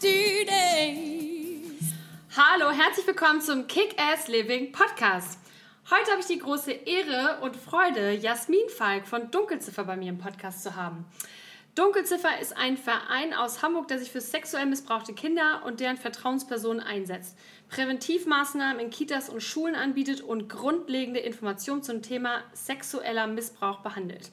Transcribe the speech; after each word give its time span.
this! 0.00 1.94
Hallo, 2.34 2.70
herzlich 2.70 3.06
willkommen 3.06 3.40
zum 3.42 3.66
Kick-Ass 3.66 4.28
Living 4.28 4.72
Podcast. 4.72 5.38
Heute 5.90 6.10
habe 6.10 6.20
ich 6.20 6.26
die 6.26 6.38
große 6.38 6.72
Ehre 6.72 7.40
und 7.42 7.56
Freude, 7.56 8.12
Jasmin 8.12 8.68
Falk 8.68 9.06
von 9.06 9.30
Dunkelziffer 9.30 9.84
bei 9.84 9.96
mir 9.96 10.08
im 10.08 10.18
Podcast 10.18 10.62
zu 10.62 10.74
haben. 10.74 11.04
Dunkelziffer 11.74 12.40
ist 12.40 12.56
ein 12.56 12.76
Verein 12.78 13.34
aus 13.34 13.62
Hamburg, 13.62 13.88
der 13.88 13.98
sich 13.98 14.10
für 14.10 14.20
sexuell 14.20 14.66
missbrauchte 14.66 15.12
Kinder 15.12 15.62
und 15.66 15.80
deren 15.80 15.98
Vertrauenspersonen 15.98 16.80
einsetzt, 16.80 17.36
Präventivmaßnahmen 17.68 18.80
in 18.80 18.90
Kitas 18.90 19.28
und 19.28 19.42
Schulen 19.42 19.74
anbietet 19.74 20.22
und 20.22 20.48
grundlegende 20.48 21.20
Informationen 21.20 21.82
zum 21.82 22.00
Thema 22.02 22.42
sexueller 22.54 23.26
Missbrauch 23.26 23.80
behandelt. 23.80 24.30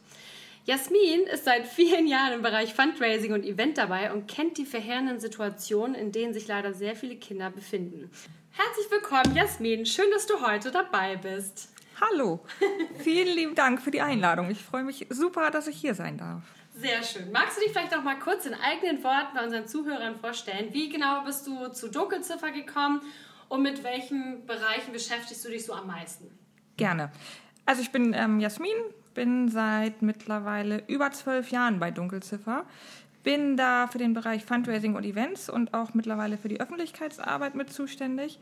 Jasmin 0.67 1.21
ist 1.27 1.45
seit 1.45 1.66
vielen 1.66 2.07
Jahren 2.07 2.34
im 2.34 2.41
Bereich 2.41 2.73
Fundraising 2.73 3.31
und 3.31 3.45
Event 3.45 3.77
dabei 3.77 4.11
und 4.11 4.28
kennt 4.28 4.58
die 4.58 4.66
verheerenden 4.66 5.17
Situationen, 5.17 5.95
in 5.95 6.11
denen 6.11 6.33
sich 6.33 6.45
leider 6.45 6.73
sehr 6.73 6.94
viele 6.94 7.16
Kinder 7.16 7.50
befinden. 7.50 8.11
Herzlich 8.52 8.91
willkommen, 8.91 9.33
Jasmin. 9.33 9.86
Schön, 9.86 10.11
dass 10.11 10.28
du 10.28 10.45
heute 10.45 10.69
dabei 10.69 11.16
bist. 11.16 11.69
Hallo. 12.02 12.41
Vielen 13.00 13.33
lieben 13.33 13.56
Dank 13.56 13.81
für 13.81 13.91
die 13.91 14.02
Einladung. 14.02 14.50
Ich 14.50 14.61
freue 14.61 14.83
mich 14.83 15.08
super, 15.09 15.52
dass 15.52 15.67
ich 15.67 15.78
hier 15.78 15.95
sein 15.95 16.17
darf. 16.17 16.44
Sehr 16.75 17.02
schön. 17.02 17.31
Magst 17.31 17.56
du 17.56 17.61
dich 17.61 17.72
vielleicht 17.72 17.95
auch 17.95 18.03
mal 18.03 18.19
kurz 18.19 18.45
in 18.45 18.53
eigenen 18.53 19.02
Worten 19.06 19.36
bei 19.36 19.45
unseren 19.45 19.67
Zuhörern 19.67 20.19
vorstellen? 20.19 20.73
Wie 20.73 20.89
genau 20.89 21.23
bist 21.23 21.47
du 21.47 21.69
zu 21.69 21.88
Dunkelziffer 21.88 22.52
gekommen 22.52 23.00
und 23.47 23.61
mit 23.61 23.86
welchen 23.86 24.45
Bereichen 24.45 24.91
beschäftigst 24.91 25.45
du 25.45 25.50
dich 25.50 25.66
so 25.66 25.72
am 25.72 25.88
meisten? 25.88 26.38
Gerne. 26.75 27.13
Also 27.66 27.81
ich 27.81 27.91
bin 27.91 28.13
ähm, 28.13 28.41
Jasmin, 28.41 28.75
bin 29.17 29.49
seit 29.49 30.03
mittlerweile 30.03 30.83
über 30.85 31.09
zwölf 31.09 31.49
Jahren 31.49 31.79
bei 31.79 31.89
Dunkelziffer. 31.89 32.65
Bin 33.23 33.57
da 33.57 33.87
für 33.87 33.97
den 33.97 34.13
Bereich 34.13 34.45
Fundraising 34.45 34.93
und 34.93 35.03
Events 35.05 35.49
und 35.49 35.73
auch 35.73 35.95
mittlerweile 35.95 36.37
für 36.37 36.49
die 36.49 36.61
Öffentlichkeitsarbeit 36.61 37.55
mit 37.55 37.73
zuständig 37.73 38.39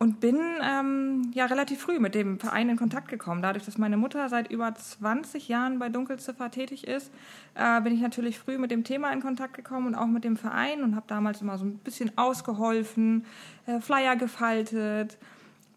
und 0.00 0.18
bin 0.18 0.40
ähm, 0.60 1.30
ja 1.34 1.46
relativ 1.46 1.82
früh 1.82 2.00
mit 2.00 2.16
dem 2.16 2.40
Verein 2.40 2.68
in 2.68 2.76
Kontakt 2.76 3.06
gekommen. 3.06 3.42
Dadurch, 3.42 3.64
dass 3.64 3.78
meine 3.78 3.96
Mutter 3.96 4.28
seit 4.28 4.50
über 4.50 4.74
20 4.74 5.46
Jahren 5.46 5.78
bei 5.78 5.88
Dunkelziffer 5.88 6.50
tätig 6.50 6.84
ist, 6.88 7.12
äh, 7.54 7.80
bin 7.80 7.94
ich 7.94 8.00
natürlich 8.00 8.40
früh 8.40 8.58
mit 8.58 8.72
dem 8.72 8.82
Thema 8.82 9.12
in 9.12 9.22
Kontakt 9.22 9.54
gekommen 9.54 9.86
und 9.86 9.94
auch 9.94 10.08
mit 10.08 10.24
dem 10.24 10.36
Verein 10.36 10.82
und 10.82 10.96
habe 10.96 11.06
damals 11.06 11.42
immer 11.42 11.58
so 11.58 11.64
ein 11.64 11.78
bisschen 11.78 12.10
ausgeholfen, 12.18 13.24
äh, 13.66 13.78
Flyer 13.78 14.16
gefaltet 14.16 15.16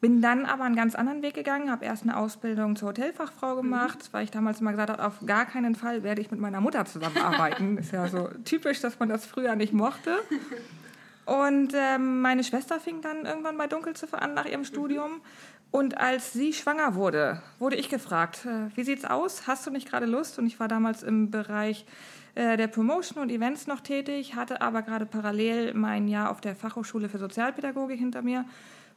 bin 0.01 0.19
dann 0.19 0.45
aber 0.47 0.63
einen 0.63 0.75
ganz 0.75 0.95
anderen 0.95 1.21
Weg 1.21 1.35
gegangen, 1.35 1.69
habe 1.69 1.85
erst 1.85 2.03
eine 2.03 2.17
Ausbildung 2.17 2.75
zur 2.75 2.89
Hotelfachfrau 2.89 3.55
gemacht, 3.55 3.99
mhm. 3.99 4.07
weil 4.11 4.23
ich 4.23 4.31
damals 4.31 4.59
immer 4.59 4.71
gesagt 4.71 4.89
habe, 4.89 5.05
auf 5.05 5.19
gar 5.25 5.45
keinen 5.45 5.75
Fall 5.75 6.01
werde 6.01 6.21
ich 6.21 6.31
mit 6.31 6.39
meiner 6.39 6.59
Mutter 6.59 6.85
zusammenarbeiten. 6.85 7.77
Ist 7.77 7.93
ja 7.93 8.07
so 8.07 8.29
typisch, 8.43 8.81
dass 8.81 8.99
man 8.99 9.09
das 9.09 9.25
früher 9.27 9.55
nicht 9.55 9.73
mochte. 9.73 10.17
Und 11.25 11.73
ähm, 11.75 12.21
meine 12.21 12.43
Schwester 12.43 12.79
fing 12.79 13.01
dann 13.01 13.25
irgendwann 13.25 13.57
bei 13.57 13.67
Dunkelziffer 13.67 14.21
an 14.21 14.33
nach 14.33 14.45
ihrem 14.45 14.65
Studium. 14.65 15.21
Und 15.69 15.99
als 15.99 16.33
sie 16.33 16.51
schwanger 16.51 16.95
wurde, 16.95 17.41
wurde 17.59 17.75
ich 17.75 17.87
gefragt, 17.87 18.45
äh, 18.45 18.75
wie 18.75 18.83
sieht's 18.83 19.05
aus? 19.05 19.45
Hast 19.45 19.67
du 19.67 19.71
nicht 19.71 19.87
gerade 19.87 20.07
Lust? 20.07 20.39
Und 20.39 20.47
ich 20.47 20.59
war 20.59 20.67
damals 20.67 21.03
im 21.03 21.29
Bereich 21.29 21.85
äh, 22.33 22.57
der 22.57 22.67
Promotion 22.67 23.21
und 23.21 23.29
Events 23.29 23.67
noch 23.67 23.81
tätig, 23.81 24.35
hatte 24.35 24.61
aber 24.61 24.81
gerade 24.81 25.05
parallel 25.05 25.75
mein 25.75 26.07
Jahr 26.07 26.31
auf 26.31 26.41
der 26.41 26.55
Fachhochschule 26.55 27.07
für 27.07 27.19
Sozialpädagogik 27.19 27.99
hinter 27.99 28.23
mir 28.23 28.45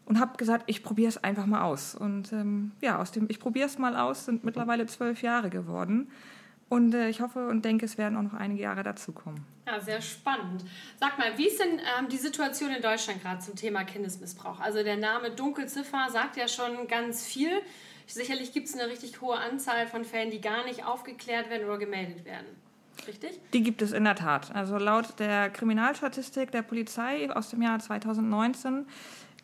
und 0.06 0.20
habe 0.20 0.36
gesagt, 0.36 0.64
ich 0.66 0.82
probiere 0.82 1.08
es 1.08 1.22
einfach 1.22 1.46
mal 1.46 1.62
aus. 1.62 1.94
Und 1.94 2.32
ähm, 2.32 2.72
ja, 2.80 2.98
aus 2.98 3.10
dem 3.12 3.26
Ich 3.28 3.40
probiere 3.40 3.66
es 3.66 3.78
mal 3.78 3.96
aus 3.96 4.26
sind 4.26 4.44
mittlerweile 4.44 4.86
zwölf 4.86 5.22
Jahre 5.22 5.50
geworden. 5.50 6.10
Und 6.68 6.94
äh, 6.94 7.08
ich 7.08 7.20
hoffe 7.20 7.48
und 7.48 7.64
denke, 7.64 7.84
es 7.86 7.98
werden 7.98 8.16
auch 8.16 8.22
noch 8.22 8.34
einige 8.34 8.62
Jahre 8.62 8.82
dazukommen. 8.82 9.44
Ja, 9.66 9.80
sehr 9.80 10.00
spannend. 10.00 10.64
Sag 10.98 11.18
mal, 11.18 11.36
wie 11.36 11.46
ist 11.46 11.60
denn 11.60 11.78
ähm, 11.78 12.08
die 12.08 12.16
Situation 12.16 12.70
in 12.70 12.82
Deutschland 12.82 13.22
gerade 13.22 13.40
zum 13.40 13.54
Thema 13.54 13.84
Kindesmissbrauch? 13.84 14.60
Also 14.60 14.82
der 14.82 14.96
Name 14.96 15.30
Dunkelziffer 15.30 16.08
sagt 16.10 16.36
ja 16.36 16.48
schon 16.48 16.86
ganz 16.88 17.24
viel. 17.24 17.50
Sicherlich 18.06 18.52
gibt 18.52 18.68
es 18.68 18.74
eine 18.74 18.90
richtig 18.90 19.20
hohe 19.22 19.36
Anzahl 19.36 19.86
von 19.86 20.04
Fällen, 20.04 20.30
die 20.30 20.40
gar 20.40 20.64
nicht 20.64 20.84
aufgeklärt 20.84 21.48
werden 21.48 21.66
oder 21.66 21.78
gemeldet 21.78 22.24
werden. 22.26 22.46
Richtig? 23.06 23.40
Die 23.52 23.62
gibt 23.62 23.82
es 23.82 23.92
in 23.92 24.04
der 24.04 24.14
Tat. 24.14 24.54
Also 24.54 24.76
laut 24.76 25.18
der 25.18 25.50
Kriminalstatistik 25.50 26.50
der 26.50 26.62
Polizei 26.62 27.30
aus 27.30 27.50
dem 27.50 27.62
Jahr 27.62 27.78
2019 27.78 28.86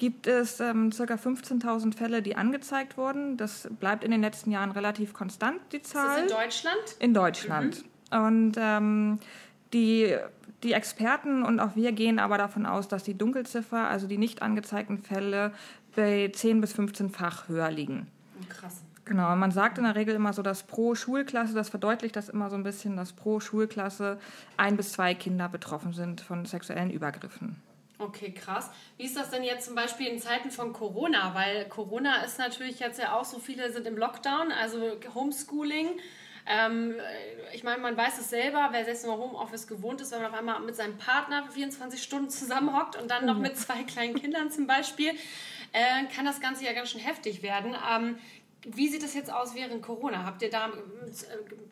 gibt 0.00 0.26
es 0.26 0.60
ähm, 0.60 0.90
ca. 0.90 1.04
15.000 1.04 1.94
Fälle, 1.94 2.22
die 2.22 2.34
angezeigt 2.34 2.96
wurden. 2.96 3.36
Das 3.36 3.68
bleibt 3.78 4.02
in 4.02 4.10
den 4.10 4.22
letzten 4.22 4.50
Jahren 4.50 4.70
relativ 4.70 5.12
konstant, 5.12 5.60
die 5.72 5.82
Zahl. 5.82 6.24
Ist 6.24 6.32
das 6.32 6.38
in 6.38 6.44
Deutschland? 6.44 6.96
In 7.00 7.14
Deutschland. 7.14 7.84
Mhm. 8.10 8.18
Und 8.18 8.52
ähm, 8.56 9.18
die, 9.74 10.16
die 10.62 10.72
Experten 10.72 11.42
und 11.42 11.60
auch 11.60 11.76
wir 11.76 11.92
gehen 11.92 12.18
aber 12.18 12.38
davon 12.38 12.64
aus, 12.64 12.88
dass 12.88 13.04
die 13.04 13.16
Dunkelziffer, 13.16 13.88
also 13.88 14.08
die 14.08 14.16
nicht 14.16 14.40
angezeigten 14.40 14.98
Fälle, 14.98 15.52
bei 15.94 16.30
10 16.32 16.62
bis 16.62 16.74
15-fach 16.74 17.48
höher 17.48 17.70
liegen. 17.70 18.06
Krass. 18.48 18.80
Genau, 19.04 19.36
man 19.36 19.50
sagt 19.50 19.76
in 19.76 19.84
der 19.84 19.96
Regel 19.96 20.14
immer 20.14 20.32
so, 20.32 20.40
dass 20.40 20.62
pro 20.62 20.94
Schulklasse, 20.94 21.52
das 21.52 21.68
verdeutlicht 21.68 22.16
das 22.16 22.30
immer 22.30 22.48
so 22.48 22.56
ein 22.56 22.62
bisschen, 22.62 22.96
dass 22.96 23.12
pro 23.12 23.38
Schulklasse 23.38 24.18
ein 24.56 24.78
bis 24.78 24.92
zwei 24.92 25.14
Kinder 25.14 25.50
betroffen 25.50 25.92
sind 25.92 26.22
von 26.22 26.46
sexuellen 26.46 26.90
Übergriffen. 26.90 27.56
Okay, 28.00 28.32
krass. 28.32 28.70
Wie 28.96 29.04
ist 29.04 29.14
das 29.14 29.28
denn 29.28 29.42
jetzt 29.42 29.66
zum 29.66 29.74
Beispiel 29.74 30.06
in 30.06 30.18
Zeiten 30.18 30.50
von 30.50 30.72
Corona? 30.72 31.34
Weil 31.34 31.68
Corona 31.68 32.22
ist 32.22 32.38
natürlich 32.38 32.80
jetzt 32.80 32.98
ja 32.98 33.14
auch 33.14 33.26
so, 33.26 33.38
viele 33.38 33.70
sind 33.70 33.86
im 33.86 33.98
Lockdown, 33.98 34.52
also 34.52 34.96
Homeschooling. 35.14 36.00
Ähm, 36.46 36.94
ich 37.52 37.62
meine, 37.62 37.82
man 37.82 37.98
weiß 37.98 38.18
es 38.18 38.30
selber, 38.30 38.68
wer 38.70 38.86
selbst 38.86 39.04
im 39.04 39.10
Homeoffice 39.10 39.66
gewohnt 39.66 40.00
ist, 40.00 40.12
wenn 40.12 40.22
man 40.22 40.32
auf 40.32 40.38
einmal 40.38 40.60
mit 40.60 40.76
seinem 40.76 40.96
Partner 40.96 41.46
24 41.50 42.02
Stunden 42.02 42.30
zusammenhockt 42.30 42.96
und 42.96 43.10
dann 43.10 43.26
noch 43.26 43.36
oh. 43.36 43.40
mit 43.40 43.58
zwei 43.58 43.82
kleinen 43.82 44.14
Kindern 44.14 44.50
zum 44.50 44.66
Beispiel, 44.66 45.10
äh, 45.72 46.06
kann 46.14 46.24
das 46.24 46.40
Ganze 46.40 46.64
ja 46.64 46.72
ganz 46.72 46.90
schön 46.90 47.02
heftig 47.02 47.42
werden. 47.42 47.76
Ähm, 47.92 48.18
wie 48.64 48.88
sieht 48.88 49.02
es 49.02 49.12
jetzt 49.12 49.30
aus 49.30 49.54
während 49.54 49.82
Corona? 49.82 50.24
Habt 50.24 50.40
ihr 50.40 50.50
da 50.50 50.68
äh, 50.68 50.70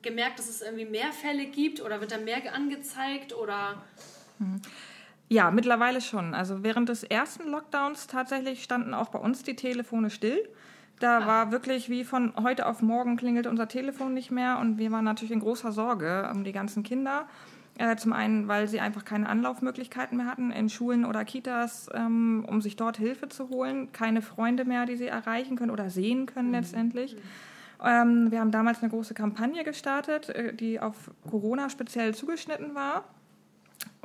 gemerkt, 0.02 0.38
dass 0.38 0.48
es 0.50 0.60
irgendwie 0.60 0.84
mehr 0.84 1.10
Fälle 1.12 1.46
gibt 1.46 1.80
oder 1.80 2.02
wird 2.02 2.12
da 2.12 2.18
mehr 2.18 2.52
angezeigt 2.52 3.32
oder? 3.34 3.82
Hm. 4.38 4.60
Ja, 5.28 5.50
mittlerweile 5.50 6.00
schon. 6.00 6.34
Also 6.34 6.62
während 6.62 6.88
des 6.88 7.04
ersten 7.04 7.50
Lockdowns 7.50 8.06
tatsächlich 8.06 8.62
standen 8.62 8.94
auch 8.94 9.08
bei 9.08 9.18
uns 9.18 9.42
die 9.42 9.56
Telefone 9.56 10.10
still. 10.10 10.48
Da 11.00 11.18
ah. 11.18 11.26
war 11.26 11.52
wirklich 11.52 11.90
wie 11.90 12.04
von 12.04 12.32
heute 12.42 12.66
auf 12.66 12.82
morgen 12.82 13.16
klingelt 13.16 13.46
unser 13.46 13.68
Telefon 13.68 14.14
nicht 14.14 14.30
mehr 14.30 14.58
und 14.58 14.78
wir 14.78 14.90
waren 14.90 15.04
natürlich 15.04 15.32
in 15.32 15.40
großer 15.40 15.70
Sorge 15.70 16.28
um 16.32 16.44
die 16.44 16.52
ganzen 16.52 16.82
Kinder. 16.82 17.26
Äh, 17.76 17.94
zum 17.94 18.12
einen, 18.12 18.48
weil 18.48 18.66
sie 18.66 18.80
einfach 18.80 19.04
keine 19.04 19.28
Anlaufmöglichkeiten 19.28 20.16
mehr 20.16 20.26
hatten 20.26 20.50
in 20.50 20.68
Schulen 20.68 21.04
oder 21.04 21.24
Kitas, 21.24 21.88
ähm, 21.94 22.44
um 22.48 22.60
sich 22.60 22.74
dort 22.74 22.96
Hilfe 22.96 23.28
zu 23.28 23.50
holen. 23.50 23.92
Keine 23.92 24.20
Freunde 24.20 24.64
mehr, 24.64 24.84
die 24.84 24.96
sie 24.96 25.06
erreichen 25.06 25.56
können 25.56 25.70
oder 25.70 25.88
sehen 25.88 26.26
können 26.26 26.48
mhm. 26.48 26.54
letztendlich. 26.54 27.14
Mhm. 27.14 27.20
Ähm, 27.84 28.30
wir 28.32 28.40
haben 28.40 28.50
damals 28.50 28.82
eine 28.82 28.90
große 28.90 29.14
Kampagne 29.14 29.62
gestartet, 29.62 30.28
äh, 30.30 30.52
die 30.52 30.80
auf 30.80 31.12
Corona 31.30 31.70
speziell 31.70 32.16
zugeschnitten 32.16 32.74
war. 32.74 33.04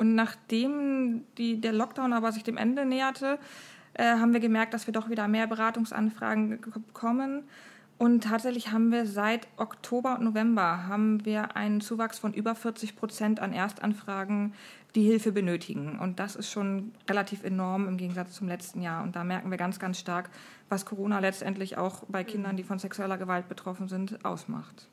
Und 0.04 0.16
nachdem 0.16 1.24
die, 1.38 1.62
der 1.62 1.72
Lockdown 1.72 2.12
aber 2.12 2.34
sich 2.34 2.44
dem 2.44 2.58
Ende 2.58 2.86
näherte, 2.86 3.40
äh, 3.94 4.04
haben 4.04 4.34
wir 4.34 4.42
gemerkt, 4.42 4.74
dass 4.74 4.86
wir 4.86 4.92
doch 4.92 5.10
wieder 5.10 5.30
mehr 5.30 5.48
Beratungsanfragen 5.48 6.60
bekommen. 6.60 7.44
Und 7.98 8.26
tatsächlich 8.26 8.74
haben 8.74 8.92
wir 8.92 9.06
seit 9.06 9.48
Oktober 9.56 10.18
und 10.18 10.26
November 10.26 10.88
haben 10.88 11.24
wir 11.24 11.56
einen 11.56 11.80
Zuwachs 11.80 12.20
von 12.20 12.34
über 12.34 12.54
40 12.54 12.98
Prozent 12.98 13.40
an 13.40 13.54
Erstanfragen, 13.54 14.54
die 14.94 15.04
Hilfe 15.04 15.32
benötigen. 15.32 15.98
Und 15.98 16.20
das 16.20 16.36
ist 16.36 16.52
schon 16.52 16.92
relativ 17.10 17.46
enorm 17.46 17.88
im 17.88 17.96
Gegensatz 17.96 18.34
zum 18.34 18.50
letzten 18.50 18.82
Jahr. 18.82 19.04
Und 19.04 19.16
da 19.16 19.24
merken 19.24 19.52
wir 19.52 19.58
ganz, 19.58 19.80
ganz 19.80 20.00
stark, 20.00 20.32
was 20.68 20.86
Corona 20.86 21.20
letztendlich 21.20 21.78
auch 21.78 22.04
bei 22.10 22.26
Kindern, 22.26 22.58
die 22.58 22.64
von 22.64 22.78
sexueller 22.78 23.18
Gewalt 23.18 23.48
betroffen 23.48 23.88
sind, 23.88 24.26
ausmacht. 24.26 24.90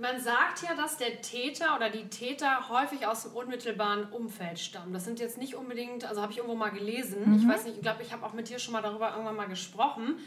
Man 0.00 0.20
sagt 0.20 0.62
ja, 0.62 0.74
dass 0.74 0.96
der 0.96 1.22
Täter 1.22 1.76
oder 1.76 1.90
die 1.90 2.08
Täter 2.08 2.68
häufig 2.68 3.06
aus 3.06 3.22
dem 3.22 3.32
unmittelbaren 3.32 4.10
Umfeld 4.10 4.58
stammen. 4.58 4.92
Das 4.92 5.04
sind 5.04 5.20
jetzt 5.20 5.38
nicht 5.38 5.54
unbedingt, 5.54 6.04
also 6.04 6.20
habe 6.22 6.32
ich 6.32 6.38
irgendwo 6.38 6.56
mal 6.56 6.70
gelesen. 6.70 7.30
Mhm. 7.30 7.38
Ich 7.38 7.48
weiß 7.48 7.64
nicht, 7.64 7.76
ich 7.76 7.82
glaube, 7.82 8.02
ich 8.02 8.12
habe 8.12 8.26
auch 8.26 8.32
mit 8.32 8.48
dir 8.48 8.58
schon 8.58 8.72
mal 8.72 8.82
darüber 8.82 9.10
irgendwann 9.10 9.36
mal 9.36 9.48
gesprochen. 9.48 10.18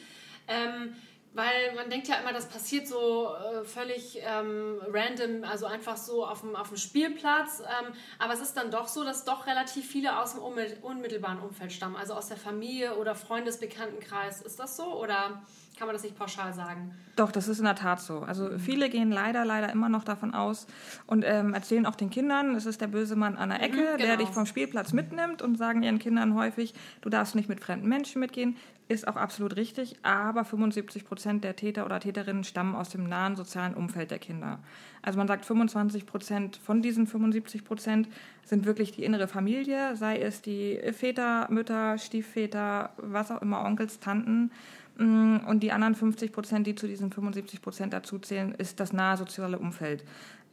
Ähm, 0.48 0.96
Weil 1.34 1.74
man 1.75 1.90
denkt 1.90 2.10
ja 2.10 2.16
immer, 2.16 2.34
das 2.34 2.50
passiert 2.50 2.86
so 2.88 3.34
äh, 3.34 3.63
völlig 3.63 4.19
ähm, 4.22 4.81
random, 4.92 5.46
also 5.46 5.66
einfach 5.66 5.96
so 5.96 6.25
auf 6.25 6.42
dem, 6.42 6.58
auf 6.58 6.68
dem 6.68 6.78
Spielplatz. 6.78 7.62
Ähm, 7.62 7.94
aber 8.19 8.34
es 8.34 8.42
ist 8.42 8.58
dann 8.58 8.69
doch 8.69 8.90
so, 8.90 9.06
dass 9.06 9.24
doch 9.24 9.48
relativ 9.48 9.90
viele 9.90 10.19
aus 10.19 10.34
dem 10.34 10.42
unmittelbaren 10.42 11.40
Umfeld 11.40 11.72
stammen, 11.72 11.96
also 11.96 12.16
aus 12.16 12.28
der 12.28 12.36
Familie 12.36 12.98
oder 12.98 13.16
Freundesbekanntenkreis. 13.16 14.42
Ist 14.42 14.60
das 14.60 14.75
so 14.75 14.94
oder 15.02 15.42
kann 15.81 15.88
man 15.88 15.95
das 15.95 16.04
nicht 16.04 16.16
pauschal 16.16 16.54
sagen? 16.54 16.94
Doch, 17.16 17.31
das 17.31 17.48
ist 17.48 17.57
in 17.57 17.66
der 17.66 17.74
Tat 17.74 18.00
so. 18.01 18.19
Also 18.19 18.51
viele 18.60 18.88
gehen 18.88 19.12
leider, 19.12 19.45
leider 19.45 19.72
immer 19.72 19.89
noch 19.89 20.04
davon 20.04 20.31
aus 20.31 20.68
und 21.07 21.25
ähm, 21.25 21.56
erzählen 21.56 21.88
auch 21.88 21.95
den 21.95 22.12
Kindern, 22.12 22.54
es 22.54 22.68
ist 22.68 22.81
der 22.81 22.88
böse 22.88 23.16
Mann 23.16 23.36
an 23.36 23.50
der 23.50 23.57
mhm, 23.57 23.63
Ecke, 23.63 23.78
mhm, 23.78 23.98
genau. 23.98 23.98
der 23.98 24.18
dich 24.18 24.30
vom 24.30 24.45
Spielplatz 24.45 24.94
mitnimmt 24.94 25.42
und 25.42 25.57
sagen 25.57 25.81
ihren 25.81 25.98
Kindern 25.98 26.36
häufig, 26.36 26.75
du 27.01 27.10
darfst 27.10 27.33
nicht 27.33 27.50
mit 27.50 27.62
fremden 27.62 27.89
Menschen 27.89 28.19
mitgehen 28.19 28.57
ist 28.92 29.07
auch 29.07 29.16
absolut 29.16 29.56
richtig, 29.56 29.95
aber 30.04 30.44
75 30.44 31.06
Prozent 31.06 31.44
der 31.44 31.56
Täter 31.56 31.86
oder 31.86 32.00
Täterinnen 32.00 32.44
stammen 32.44 32.75
aus 32.75 32.89
dem 32.89 33.07
nahen 33.07 33.36
sozialen 33.36 33.74
Umfeld 33.74 34.12
der 34.12 34.19
Kinder. 34.19 34.60
Also 35.01 35.18
man 35.18 35.27
sagt, 35.27 35.45
25 35.45 36.06
Prozent 36.06 36.57
von 36.57 36.81
diesen 36.81 37.07
75 37.07 37.63
Prozent 37.63 38.10
sind 38.44 38.66
wirklich 38.66 38.92
die 38.92 39.06
innere 39.06 39.27
Familie, 39.27 39.95
sei 39.95 40.19
es 40.19 40.42
die 40.42 40.77
Väter, 40.92 41.48
Mütter, 41.50 41.98
Stiefväter, 41.98 42.92
was 42.98 43.31
auch 43.31 43.42
immer, 43.42 43.63
Onkels, 43.63 44.00
Tanten. 44.00 44.51
Mm, 44.98 45.38
und 45.48 45.62
die 45.62 45.72
anderen 45.72 45.96
50 45.96 46.32
Prozent, 46.32 46.68
die 46.68 46.76
zu 46.76 46.88
diesen 46.88 47.12
75 47.12 47.62
Prozent 47.62 47.94
dazuzählen, 47.94 48.54
ist 48.56 48.80
das 48.80 48.94
nahe 48.94 49.18
soziale 49.18 49.60
Umfeld. 49.60 50.04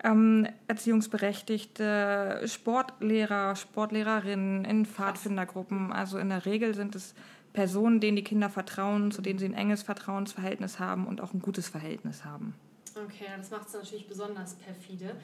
Ähm, 0.05 0.47
Erziehungsberechtigte, 0.69 2.43
Sportlehrer, 2.47 3.57
Sportlehrerinnen 3.57 4.65
in 4.65 4.87
Pfadfindergruppen. 4.87 5.93
Also 5.93 6.19
in 6.19 6.29
der 6.29 6.47
Regel 6.47 6.75
sind 6.75 6.95
es 6.95 7.15
Personen, 7.53 7.99
denen 7.99 8.17
die 8.17 8.25
Kinder 8.25 8.51
vertrauen, 8.51 9.11
zu 9.11 9.23
denen 9.23 9.39
sie 9.39 9.47
ein 9.47 9.55
enges 9.55 9.83
Vertrauensverhältnis 9.83 10.79
haben 10.79 11.07
und 11.07 11.21
auch 11.21 11.35
ein 11.35 11.41
gutes 11.41 11.69
Verhältnis 11.69 12.25
haben. 12.25 12.55
Okay, 12.95 13.27
das 13.37 13.51
macht 13.51 13.69
es 13.69 13.75
natürlich 13.75 14.07
besonders 14.07 14.55
perfide. 14.55 15.17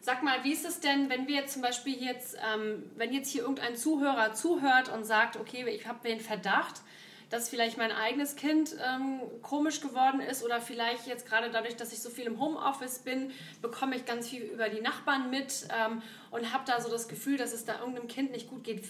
Sag 0.00 0.22
mal, 0.22 0.42
wie 0.42 0.52
ist 0.52 0.66
es 0.66 0.80
denn, 0.80 1.08
wenn 1.10 1.28
wir 1.28 1.46
zum 1.46 1.62
Beispiel 1.62 2.02
jetzt, 2.02 2.36
ähm, 2.36 2.82
wenn 2.96 3.12
jetzt 3.12 3.30
hier 3.30 3.42
irgendein 3.42 3.76
Zuhörer 3.76 4.32
zuhört 4.32 4.88
und 4.88 5.04
sagt, 5.04 5.36
okay, 5.36 5.64
ich 5.68 5.86
habe 5.86 6.06
den 6.06 6.18
Verdacht, 6.18 6.80
dass 7.32 7.48
vielleicht 7.48 7.78
mein 7.78 7.92
eigenes 7.92 8.36
Kind 8.36 8.76
ähm, 8.86 9.20
komisch 9.40 9.80
geworden 9.80 10.20
ist 10.20 10.44
oder 10.44 10.60
vielleicht 10.60 11.06
jetzt 11.06 11.26
gerade 11.26 11.50
dadurch, 11.50 11.76
dass 11.76 11.90
ich 11.92 12.00
so 12.00 12.10
viel 12.10 12.26
im 12.26 12.38
Homeoffice 12.38 12.98
bin, 12.98 13.30
bekomme 13.62 13.96
ich 13.96 14.04
ganz 14.04 14.28
viel 14.28 14.42
über 14.42 14.68
die 14.68 14.82
Nachbarn 14.82 15.30
mit 15.30 15.66
ähm, 15.74 16.02
und 16.30 16.52
habe 16.52 16.64
da 16.66 16.78
so 16.78 16.90
das 16.90 17.08
Gefühl, 17.08 17.38
dass 17.38 17.54
es 17.54 17.64
da 17.64 17.78
irgendeinem 17.78 18.06
Kind 18.06 18.32
nicht 18.32 18.50
gut 18.50 18.64
geht 18.64 18.84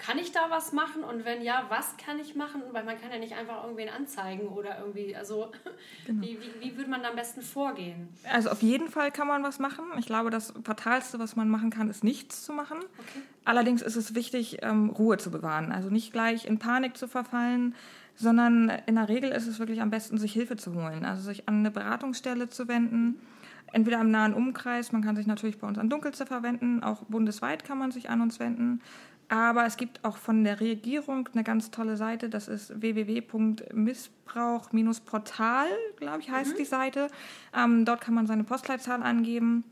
kann 0.00 0.18
ich 0.18 0.32
da 0.32 0.48
was 0.48 0.72
machen 0.72 1.04
und 1.04 1.24
wenn 1.24 1.42
ja, 1.42 1.66
was 1.68 1.96
kann 1.96 2.18
ich 2.18 2.34
machen? 2.34 2.62
Weil 2.72 2.84
man 2.84 3.00
kann 3.00 3.10
ja 3.12 3.18
nicht 3.18 3.34
einfach 3.34 3.62
irgendwen 3.62 3.90
anzeigen 3.90 4.48
oder 4.48 4.78
irgendwie, 4.78 5.14
also 5.14 5.52
genau. 6.06 6.22
wie, 6.22 6.38
wie, 6.40 6.64
wie, 6.64 6.76
würde 6.76 6.90
man 6.90 7.02
da 7.02 7.10
am 7.10 7.16
besten 7.16 7.42
vorgehen? 7.42 8.08
Also 8.30 8.50
auf 8.50 8.62
jeden 8.62 8.88
Fall 8.88 9.10
kann 9.10 9.28
man 9.28 9.42
was 9.42 9.58
machen. 9.58 9.84
Ich 9.98 10.06
glaube, 10.06 10.30
das 10.30 10.54
Fatalste, 10.64 11.18
was 11.18 11.36
man 11.36 11.48
machen 11.50 11.70
kann, 11.70 11.90
ist 11.90 12.02
nichts 12.02 12.44
zu 12.44 12.52
machen. 12.52 12.78
Okay. 12.78 13.20
Allerdings 13.44 13.82
ist 13.82 13.96
es 13.96 14.14
wichtig, 14.14 14.58
ähm, 14.62 14.90
Ruhe 14.90 15.18
zu 15.18 15.30
bewahren. 15.30 15.70
Also 15.70 15.90
nicht 15.90 16.12
gleich 16.12 16.46
in 16.46 16.58
Panik 16.58 16.96
zu 16.96 17.06
verfallen, 17.06 17.74
sondern 18.16 18.70
in 18.86 18.96
der 18.96 19.08
Regel 19.08 19.30
ist 19.30 19.46
es 19.46 19.58
wirklich 19.58 19.82
am 19.82 19.90
besten, 19.90 20.18
sich 20.18 20.32
Hilfe 20.32 20.56
zu 20.56 20.74
holen. 20.74 21.04
Also 21.04 21.22
sich 21.22 21.46
an 21.48 21.58
eine 21.58 21.70
Beratungsstelle 21.70 22.48
zu 22.48 22.68
wenden 22.68 23.20
entweder 23.72 24.00
im 24.00 24.10
nahen 24.10 24.34
Umkreis, 24.34 24.92
man 24.92 25.02
kann 25.02 25.16
sich 25.16 25.26
natürlich 25.26 25.58
bei 25.58 25.66
uns 25.66 25.78
an 25.78 25.88
Dunkelziffer 25.88 26.42
wenden, 26.42 26.82
auch 26.82 27.04
bundesweit 27.04 27.64
kann 27.64 27.78
man 27.78 27.90
sich 27.90 28.10
an 28.10 28.20
uns 28.20 28.40
wenden. 28.40 28.80
Aber 29.30 29.64
es 29.64 29.76
gibt 29.76 30.04
auch 30.04 30.16
von 30.16 30.42
der 30.42 30.58
Regierung 30.58 31.28
eine 31.32 31.44
ganz 31.44 31.70
tolle 31.70 31.96
Seite, 31.96 32.28
das 32.28 32.48
ist 32.48 32.80
www.missbrauch-portal, 32.80 35.68
glaube 35.96 36.20
ich, 36.20 36.32
heißt 36.32 36.54
mhm. 36.54 36.58
die 36.58 36.64
Seite. 36.64 37.06
Ähm, 37.56 37.84
dort 37.84 38.00
kann 38.00 38.14
man 38.14 38.26
seine 38.26 38.42
Postleitzahl 38.42 39.04
angeben. 39.04 39.62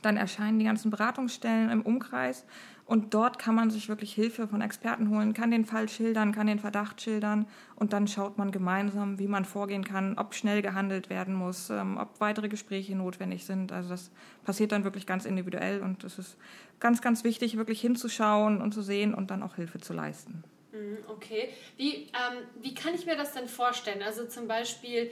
Dann 0.00 0.16
erscheinen 0.16 0.58
die 0.58 0.64
ganzen 0.64 0.90
Beratungsstellen 0.90 1.68
im 1.68 1.82
Umkreis 1.82 2.46
und 2.86 3.14
dort 3.14 3.40
kann 3.40 3.56
man 3.56 3.70
sich 3.70 3.88
wirklich 3.88 4.14
Hilfe 4.14 4.46
von 4.46 4.60
Experten 4.60 5.10
holen, 5.10 5.34
kann 5.34 5.50
den 5.50 5.64
Fall 5.64 5.88
schildern, 5.88 6.32
kann 6.32 6.46
den 6.46 6.60
Verdacht 6.60 7.00
schildern 7.00 7.46
und 7.74 7.92
dann 7.92 8.06
schaut 8.06 8.38
man 8.38 8.52
gemeinsam, 8.52 9.18
wie 9.18 9.26
man 9.26 9.44
vorgehen 9.44 9.84
kann, 9.84 10.16
ob 10.16 10.34
schnell 10.34 10.62
gehandelt 10.62 11.10
werden 11.10 11.34
muss, 11.34 11.68
ähm, 11.68 11.98
ob 11.98 12.20
weitere 12.20 12.48
Gespräche 12.48 12.94
notwendig 12.94 13.44
sind. 13.44 13.72
Also 13.72 13.88
das 13.88 14.12
passiert 14.44 14.70
dann 14.70 14.84
wirklich 14.84 15.04
ganz 15.04 15.24
individuell 15.24 15.82
und 15.82 16.04
es 16.04 16.18
ist 16.18 16.36
ganz, 16.78 17.02
ganz 17.02 17.24
wichtig, 17.24 17.56
wirklich 17.56 17.80
hinzuschauen 17.80 18.62
und 18.62 18.72
zu 18.72 18.82
sehen 18.82 19.14
und 19.14 19.32
dann 19.32 19.42
auch 19.42 19.56
Hilfe 19.56 19.80
zu 19.80 19.92
leisten. 19.92 20.44
Mhm, 20.70 20.98
okay. 21.08 21.48
Wie, 21.76 22.04
ähm, 22.04 22.46
wie 22.62 22.74
kann 22.74 22.94
ich 22.94 23.04
mir 23.04 23.16
das 23.16 23.32
denn 23.32 23.48
vorstellen? 23.48 24.02
Also 24.02 24.26
zum 24.26 24.46
Beispiel 24.46 25.10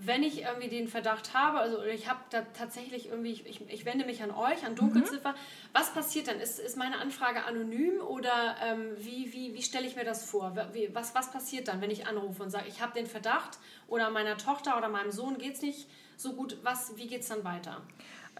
wenn 0.00 0.22
ich 0.22 0.42
irgendwie 0.42 0.68
den 0.68 0.88
Verdacht 0.88 1.34
habe, 1.34 1.58
also 1.58 1.82
ich 1.82 2.08
habe 2.08 2.20
da 2.30 2.42
tatsächlich 2.56 3.08
irgendwie, 3.08 3.32
ich, 3.32 3.68
ich, 3.68 3.84
wende 3.84 4.04
mich 4.04 4.22
an 4.22 4.30
euch, 4.30 4.64
an 4.64 4.74
Dunkelziffer, 4.74 5.32
mhm. 5.32 5.36
was 5.72 5.92
passiert 5.92 6.28
dann? 6.28 6.40
Ist, 6.40 6.58
ist 6.58 6.76
meine 6.76 6.98
Anfrage 6.98 7.44
anonym 7.44 8.00
oder 8.00 8.56
ähm, 8.62 8.92
wie, 8.98 9.32
wie, 9.32 9.54
wie 9.54 9.62
stelle 9.62 9.86
ich 9.86 9.96
mir 9.96 10.04
das 10.04 10.24
vor? 10.24 10.54
Wie, 10.72 10.94
was, 10.94 11.14
was 11.14 11.30
passiert 11.30 11.68
dann, 11.68 11.80
wenn 11.80 11.90
ich 11.90 12.06
anrufe 12.06 12.42
und 12.42 12.50
sage, 12.50 12.66
ich 12.68 12.80
habe 12.80 12.92
den 12.94 13.06
Verdacht 13.06 13.58
oder 13.88 14.10
meiner 14.10 14.36
Tochter 14.36 14.76
oder 14.76 14.88
meinem 14.88 15.10
Sohn 15.10 15.38
geht 15.38 15.54
es 15.54 15.62
nicht 15.62 15.88
so 16.16 16.32
gut, 16.34 16.58
was, 16.62 16.96
wie 16.96 17.06
geht 17.06 17.22
es 17.22 17.28
dann 17.28 17.44
weiter? 17.44 17.82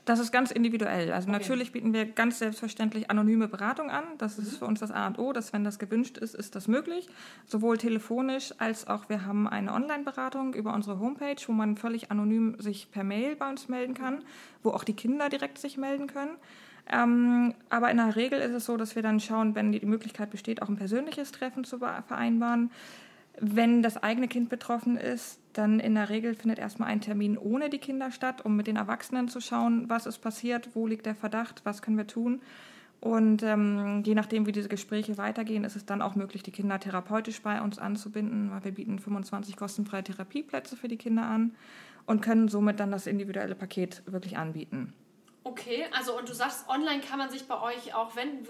Das 0.08 0.20
ist 0.20 0.32
ganz 0.32 0.50
individuell. 0.50 1.12
Also 1.12 1.28
okay. 1.28 1.38
natürlich 1.38 1.72
bieten 1.72 1.92
wir 1.92 2.06
ganz 2.06 2.38
selbstverständlich 2.38 3.10
anonyme 3.10 3.46
Beratung 3.46 3.90
an. 3.90 4.04
Das 4.16 4.38
ist 4.38 4.52
mhm. 4.52 4.56
für 4.56 4.64
uns 4.64 4.80
das 4.80 4.90
A 4.90 5.06
und 5.06 5.18
O, 5.18 5.34
dass 5.34 5.52
wenn 5.52 5.64
das 5.64 5.78
gewünscht 5.78 6.16
ist, 6.16 6.34
ist 6.34 6.54
das 6.54 6.66
möglich. 6.66 7.08
Sowohl 7.44 7.76
telefonisch 7.76 8.54
als 8.56 8.86
auch 8.86 9.10
wir 9.10 9.26
haben 9.26 9.46
eine 9.46 9.70
Online-Beratung 9.74 10.54
über 10.54 10.72
unsere 10.72 10.98
Homepage, 10.98 11.36
wo 11.46 11.52
man 11.52 11.76
völlig 11.76 12.10
anonym 12.10 12.56
sich 12.58 12.90
per 12.90 13.04
Mail 13.04 13.36
bei 13.36 13.50
uns 13.50 13.68
melden 13.68 13.92
kann, 13.92 14.24
wo 14.62 14.70
auch 14.70 14.84
die 14.84 14.96
Kinder 14.96 15.28
direkt 15.28 15.58
sich 15.58 15.76
melden 15.76 16.06
können. 16.06 16.36
Ähm, 16.90 17.52
aber 17.68 17.90
in 17.90 17.98
der 17.98 18.16
Regel 18.16 18.40
ist 18.40 18.52
es 18.52 18.64
so, 18.64 18.78
dass 18.78 18.96
wir 18.96 19.02
dann 19.02 19.20
schauen, 19.20 19.54
wenn 19.54 19.72
die 19.72 19.84
Möglichkeit 19.84 20.30
besteht, 20.30 20.62
auch 20.62 20.70
ein 20.70 20.76
persönliches 20.78 21.32
Treffen 21.32 21.64
zu 21.64 21.78
vereinbaren. 21.78 22.70
Wenn 23.40 23.82
das 23.82 23.96
eigene 23.96 24.28
Kind 24.28 24.48
betroffen 24.48 24.96
ist, 24.96 25.38
dann 25.52 25.80
in 25.80 25.94
der 25.94 26.08
Regel 26.08 26.34
findet 26.34 26.58
erstmal 26.58 26.88
ein 26.88 27.00
Termin 27.00 27.38
ohne 27.38 27.70
die 27.70 27.78
Kinder 27.78 28.10
statt, 28.10 28.44
um 28.44 28.56
mit 28.56 28.66
den 28.66 28.76
Erwachsenen 28.76 29.28
zu 29.28 29.40
schauen, 29.40 29.88
was 29.88 30.06
ist 30.06 30.18
passiert, 30.18 30.70
wo 30.74 30.86
liegt 30.86 31.06
der 31.06 31.14
Verdacht, 31.14 31.62
was 31.64 31.82
können 31.82 31.96
wir 31.96 32.06
tun. 32.06 32.40
Und 33.00 33.44
ähm, 33.44 34.02
je 34.04 34.14
nachdem, 34.14 34.46
wie 34.46 34.52
diese 34.52 34.68
Gespräche 34.68 35.18
weitergehen, 35.18 35.62
ist 35.62 35.76
es 35.76 35.86
dann 35.86 36.02
auch 36.02 36.16
möglich, 36.16 36.42
die 36.42 36.50
Kinder 36.50 36.80
therapeutisch 36.80 37.40
bei 37.42 37.60
uns 37.60 37.78
anzubinden, 37.78 38.50
weil 38.50 38.64
wir 38.64 38.72
bieten 38.72 38.98
25 38.98 39.56
kostenfreie 39.56 40.02
Therapieplätze 40.02 40.76
für 40.76 40.88
die 40.88 40.96
Kinder 40.96 41.22
an 41.22 41.52
und 42.06 42.22
können 42.22 42.48
somit 42.48 42.80
dann 42.80 42.90
das 42.90 43.06
individuelle 43.06 43.54
Paket 43.54 44.02
wirklich 44.06 44.36
anbieten. 44.36 44.94
Okay, 45.48 45.86
also 45.96 46.18
und 46.18 46.28
du 46.28 46.34
sagst, 46.34 46.68
online 46.68 47.00
kann 47.00 47.18
man 47.18 47.30
sich 47.30 47.48
bei 47.48 47.58
euch 47.58 47.94
auch 47.94 48.14
wenden, 48.16 48.46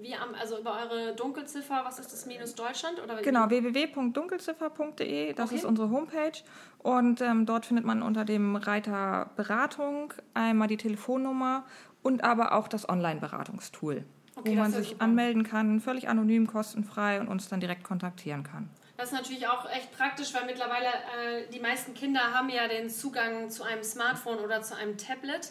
wie 0.00 0.14
am, 0.14 0.34
also 0.38 0.56
über 0.56 0.78
eure 0.78 1.16
Dunkelziffer, 1.16 1.82
was 1.84 1.98
ist 1.98 2.12
das, 2.12 2.26
minus 2.26 2.54
Deutschland? 2.54 3.02
Oder 3.02 3.20
genau, 3.22 3.50
www.dunkelziffer.de, 3.50 5.32
das 5.32 5.46
okay. 5.46 5.56
ist 5.56 5.64
unsere 5.64 5.90
Homepage. 5.90 6.38
Und 6.78 7.20
ähm, 7.22 7.44
dort 7.44 7.66
findet 7.66 7.84
man 7.84 8.02
unter 8.02 8.24
dem 8.24 8.54
Reiter 8.54 9.30
Beratung 9.34 10.14
einmal 10.32 10.68
die 10.68 10.76
Telefonnummer 10.76 11.64
und 12.02 12.22
aber 12.22 12.52
auch 12.52 12.68
das 12.68 12.88
Online-Beratungstool, 12.88 14.04
okay, 14.36 14.50
wo 14.50 14.54
man 14.54 14.70
sich 14.70 14.90
super. 14.90 15.02
anmelden 15.02 15.42
kann, 15.42 15.80
völlig 15.80 16.08
anonym, 16.08 16.46
kostenfrei 16.46 17.20
und 17.20 17.26
uns 17.26 17.48
dann 17.48 17.58
direkt 17.58 17.82
kontaktieren 17.82 18.44
kann. 18.44 18.70
Das 18.96 19.10
ist 19.10 19.18
natürlich 19.18 19.48
auch 19.48 19.68
echt 19.68 19.90
praktisch, 19.90 20.32
weil 20.34 20.46
mittlerweile 20.46 20.86
äh, 20.86 21.50
die 21.52 21.58
meisten 21.58 21.94
Kinder 21.94 22.32
haben 22.32 22.48
ja 22.48 22.68
den 22.68 22.88
Zugang 22.88 23.50
zu 23.50 23.64
einem 23.64 23.82
Smartphone 23.82 24.38
oder 24.38 24.62
zu 24.62 24.76
einem 24.76 24.96
Tablet. 24.96 25.50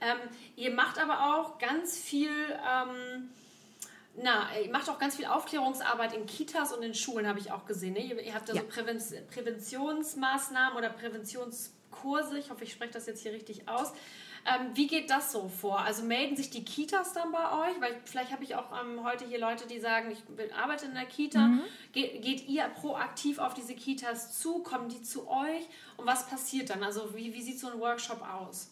Ähm, 0.00 0.16
ihr 0.56 0.72
macht 0.72 1.00
aber 1.00 1.34
auch 1.36 1.58
ganz 1.58 1.98
viel, 1.98 2.30
ähm, 2.30 3.30
na, 4.16 4.48
ihr 4.64 4.70
macht 4.70 4.88
auch 4.88 4.98
ganz 4.98 5.16
viel 5.16 5.26
Aufklärungsarbeit 5.26 6.14
in 6.14 6.26
Kitas 6.26 6.72
und 6.72 6.82
in 6.82 6.94
Schulen, 6.94 7.26
habe 7.26 7.38
ich 7.38 7.50
auch 7.50 7.66
gesehen. 7.66 7.94
Ne? 7.94 8.00
Ihr, 8.00 8.20
ihr, 8.20 8.34
habt 8.34 8.48
da 8.48 8.54
ja. 8.54 8.62
so 8.62 8.68
Präven 8.68 9.00
Präventionsmaßnahmen 9.30 10.76
oder 10.76 10.90
Präventionskurse. 10.90 12.38
Ich 12.38 12.50
hoffe, 12.50 12.64
ich 12.64 12.72
spreche 12.72 12.92
das 12.92 13.06
jetzt 13.06 13.22
hier 13.22 13.32
richtig 13.32 13.68
aus. 13.68 13.92
Ähm, 14.46 14.70
wie 14.74 14.86
geht 14.86 15.10
das 15.10 15.32
so 15.32 15.48
vor? 15.48 15.80
Also 15.80 16.04
melden 16.04 16.36
sich 16.36 16.50
die 16.50 16.64
Kitas 16.64 17.12
dann 17.12 17.32
bei 17.32 17.52
euch? 17.52 17.80
Weil 17.80 18.00
vielleicht 18.04 18.32
habe 18.32 18.44
ich 18.44 18.54
auch 18.54 18.66
ähm, 18.80 19.04
heute 19.04 19.26
hier 19.26 19.38
Leute, 19.38 19.66
die 19.66 19.80
sagen, 19.80 20.10
ich 20.10 20.54
arbeite 20.54 20.86
in 20.86 20.94
der 20.94 21.06
Kita. 21.06 21.40
Mhm. 21.40 21.62
Ge 21.92 22.18
geht 22.18 22.48
ihr 22.48 22.64
proaktiv 22.68 23.38
auf 23.38 23.54
diese 23.54 23.74
Kitas 23.74 24.38
zu? 24.38 24.60
Kommen 24.60 24.88
die 24.88 25.02
zu 25.02 25.28
euch? 25.28 25.66
Und 25.96 26.06
was 26.06 26.26
passiert 26.28 26.70
dann? 26.70 26.82
Also 26.82 27.14
wie, 27.14 27.34
wie 27.34 27.42
sieht 27.42 27.58
so 27.58 27.68
ein 27.68 27.80
Workshop 27.80 28.22
aus? 28.22 28.70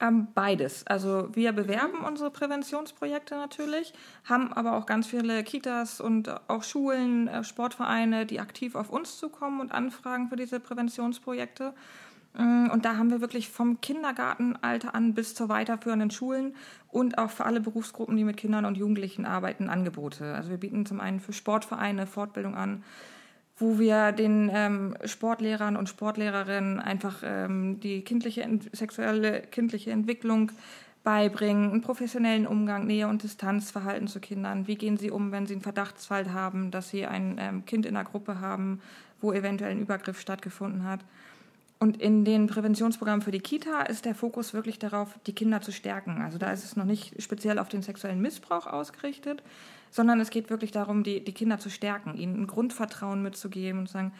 Ähm, 0.00 0.28
beides. 0.34 0.86
Also 0.86 1.28
wir 1.34 1.52
bewerben 1.52 2.04
unsere 2.06 2.30
Präventionsprojekte 2.30 3.34
natürlich, 3.34 3.92
haben 4.24 4.50
aber 4.52 4.76
auch 4.76 4.86
ganz 4.86 5.06
viele 5.06 5.44
Kitas 5.44 6.00
und 6.00 6.48
auch 6.48 6.62
Schulen, 6.62 7.28
äh, 7.28 7.44
Sportvereine, 7.44 8.24
die 8.24 8.40
aktiv 8.40 8.74
auf 8.76 8.88
uns 8.88 9.18
zukommen 9.18 9.60
und 9.60 9.72
anfragen 9.72 10.28
für 10.28 10.36
diese 10.36 10.58
Präventionsprojekte. 10.58 11.74
Mm, 12.34 12.70
und 12.70 12.86
da 12.86 12.96
haben 12.96 13.10
wir 13.10 13.20
wirklich 13.20 13.50
vom 13.50 13.82
Kindergartenalter 13.82 14.94
an 14.94 15.12
bis 15.12 15.34
zur 15.34 15.50
weiterführenden 15.50 16.10
Schulen 16.10 16.54
und 16.88 17.18
auch 17.18 17.30
für 17.30 17.44
alle 17.44 17.60
Berufsgruppen, 17.60 18.16
die 18.16 18.24
mit 18.24 18.38
Kindern 18.38 18.64
und 18.64 18.78
Jugendlichen 18.78 19.26
arbeiten, 19.26 19.68
Angebote. 19.68 20.34
Also 20.34 20.48
wir 20.48 20.58
bieten 20.58 20.86
zum 20.86 21.00
einen 21.00 21.20
für 21.20 21.34
Sportvereine 21.34 22.06
Fortbildung 22.06 22.54
an, 22.54 22.84
wo 23.60 23.78
wir 23.78 24.12
den 24.12 24.50
ähm, 24.52 24.96
Sportlehrern 25.04 25.76
und 25.76 25.88
Sportlehrerinnen 25.88 26.80
einfach 26.80 27.22
ähm, 27.22 27.78
die 27.80 28.02
kindliche, 28.02 28.48
sexuelle 28.72 29.42
kindliche 29.42 29.90
Entwicklung 29.90 30.50
beibringen, 31.04 31.70
einen 31.70 31.82
professionellen 31.82 32.46
Umgang, 32.46 32.86
Nähe- 32.86 33.06
und 33.06 33.22
Distanzverhalten 33.22 34.08
zu 34.08 34.20
Kindern. 34.20 34.66
Wie 34.66 34.76
gehen 34.76 34.96
sie 34.96 35.10
um, 35.10 35.30
wenn 35.32 35.46
sie 35.46 35.54
einen 35.54 35.62
Verdachtsfall 35.62 36.32
haben, 36.32 36.70
dass 36.70 36.90
sie 36.90 37.06
ein 37.06 37.36
ähm, 37.38 37.64
Kind 37.64 37.86
in 37.86 37.94
der 37.94 38.04
Gruppe 38.04 38.40
haben, 38.40 38.80
wo 39.20 39.32
eventuell 39.32 39.72
ein 39.72 39.80
Übergriff 39.80 40.20
stattgefunden 40.20 40.84
hat. 40.84 41.00
Und 41.78 42.00
in 42.00 42.26
den 42.26 42.46
Präventionsprogrammen 42.46 43.22
für 43.22 43.30
die 43.30 43.40
Kita 43.40 43.82
ist 43.82 44.04
der 44.04 44.14
Fokus 44.14 44.52
wirklich 44.52 44.78
darauf, 44.78 45.18
die 45.26 45.34
Kinder 45.34 45.62
zu 45.62 45.72
stärken. 45.72 46.20
Also 46.20 46.36
da 46.36 46.52
ist 46.52 46.64
es 46.64 46.76
noch 46.76 46.84
nicht 46.84 47.22
speziell 47.22 47.58
auf 47.58 47.70
den 47.70 47.82
sexuellen 47.82 48.20
Missbrauch 48.20 48.66
ausgerichtet, 48.66 49.42
sondern 49.90 50.20
es 50.20 50.30
geht 50.30 50.50
wirklich 50.50 50.70
darum, 50.70 51.02
die, 51.02 51.24
die 51.24 51.32
Kinder 51.32 51.58
zu 51.58 51.70
stärken, 51.70 52.16
ihnen 52.16 52.42
ein 52.42 52.46
Grundvertrauen 52.46 53.22
mitzugeben 53.22 53.80
und 53.80 53.86
zu 53.86 53.94
sagen, 53.94 54.12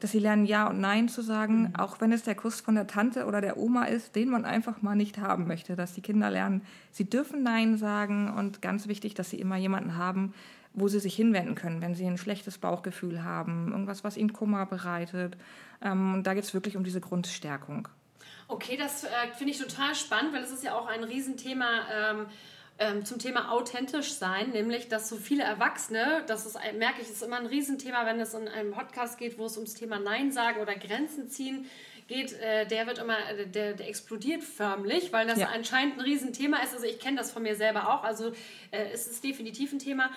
dass 0.00 0.10
sie 0.10 0.18
lernen, 0.18 0.46
Ja 0.46 0.66
und 0.66 0.80
Nein 0.80 1.08
zu 1.08 1.22
sagen, 1.22 1.62
mhm. 1.62 1.76
auch 1.76 2.00
wenn 2.00 2.12
es 2.12 2.24
der 2.24 2.34
Kuss 2.34 2.60
von 2.60 2.74
der 2.74 2.88
Tante 2.88 3.24
oder 3.24 3.40
der 3.40 3.56
Oma 3.56 3.84
ist, 3.84 4.16
den 4.16 4.30
man 4.30 4.44
einfach 4.44 4.82
mal 4.82 4.96
nicht 4.96 5.18
haben 5.18 5.46
möchte. 5.46 5.76
Dass 5.76 5.92
die 5.92 6.00
Kinder 6.00 6.28
lernen, 6.28 6.62
sie 6.90 7.08
dürfen 7.08 7.44
Nein 7.44 7.76
sagen 7.76 8.32
und 8.36 8.62
ganz 8.62 8.88
wichtig, 8.88 9.14
dass 9.14 9.30
sie 9.30 9.40
immer 9.40 9.56
jemanden 9.56 9.96
haben, 9.96 10.34
wo 10.74 10.88
sie 10.88 10.98
sich 10.98 11.14
hinwenden 11.14 11.54
können, 11.54 11.82
wenn 11.82 11.94
sie 11.94 12.06
ein 12.06 12.18
schlechtes 12.18 12.58
Bauchgefühl 12.58 13.22
haben, 13.22 13.70
irgendwas, 13.70 14.02
was 14.02 14.16
ihnen 14.16 14.32
Kummer 14.32 14.66
bereitet. 14.66 15.36
Ähm, 15.82 16.14
und 16.14 16.26
da 16.26 16.34
geht 16.34 16.44
es 16.44 16.54
wirklich 16.54 16.76
um 16.76 16.82
diese 16.82 17.00
Grundstärkung. 17.00 17.88
Okay, 18.48 18.76
das 18.76 19.04
äh, 19.04 19.08
finde 19.36 19.52
ich 19.52 19.58
total 19.58 19.94
spannend, 19.94 20.34
weil 20.34 20.42
es 20.42 20.50
ist 20.50 20.64
ja 20.64 20.74
auch 20.74 20.86
ein 20.86 21.04
Riesenthema 21.04 21.66
ähm, 21.94 22.26
ähm, 22.78 23.04
zum 23.04 23.18
Thema 23.18 23.52
authentisch 23.52 24.12
sein, 24.12 24.50
nämlich 24.50 24.88
dass 24.88 25.08
so 25.08 25.16
viele 25.16 25.44
Erwachsene, 25.44 26.24
das 26.26 26.46
ist, 26.46 26.58
merke 26.78 27.02
ich, 27.02 27.10
ist 27.10 27.22
immer 27.22 27.36
ein 27.36 27.46
Riesenthema, 27.46 28.06
wenn 28.06 28.20
es 28.20 28.34
in 28.34 28.48
einem 28.48 28.72
Podcast 28.72 29.18
geht, 29.18 29.38
wo 29.38 29.46
es 29.46 29.56
ums 29.56 29.74
Thema 29.74 29.98
Nein 29.98 30.32
sagen 30.32 30.60
oder 30.60 30.74
Grenzen 30.74 31.28
ziehen 31.28 31.66
geht, 32.08 32.32
äh, 32.34 32.66
der 32.66 32.86
wird 32.86 32.98
immer, 32.98 33.18
äh, 33.30 33.46
der, 33.46 33.74
der 33.74 33.88
explodiert 33.88 34.42
förmlich, 34.42 35.12
weil 35.12 35.26
das 35.26 35.38
ja. 35.38 35.48
anscheinend 35.48 35.98
ein 35.98 36.00
Riesenthema 36.00 36.58
ist. 36.58 36.74
Also 36.74 36.86
ich 36.86 36.98
kenne 36.98 37.16
das 37.16 37.30
von 37.30 37.42
mir 37.42 37.56
selber 37.56 37.92
auch, 37.92 38.04
also 38.04 38.32
äh, 38.70 38.90
es 38.92 39.06
ist 39.06 39.24
definitiv 39.24 39.72
ein 39.72 39.78
Thema 39.78 40.10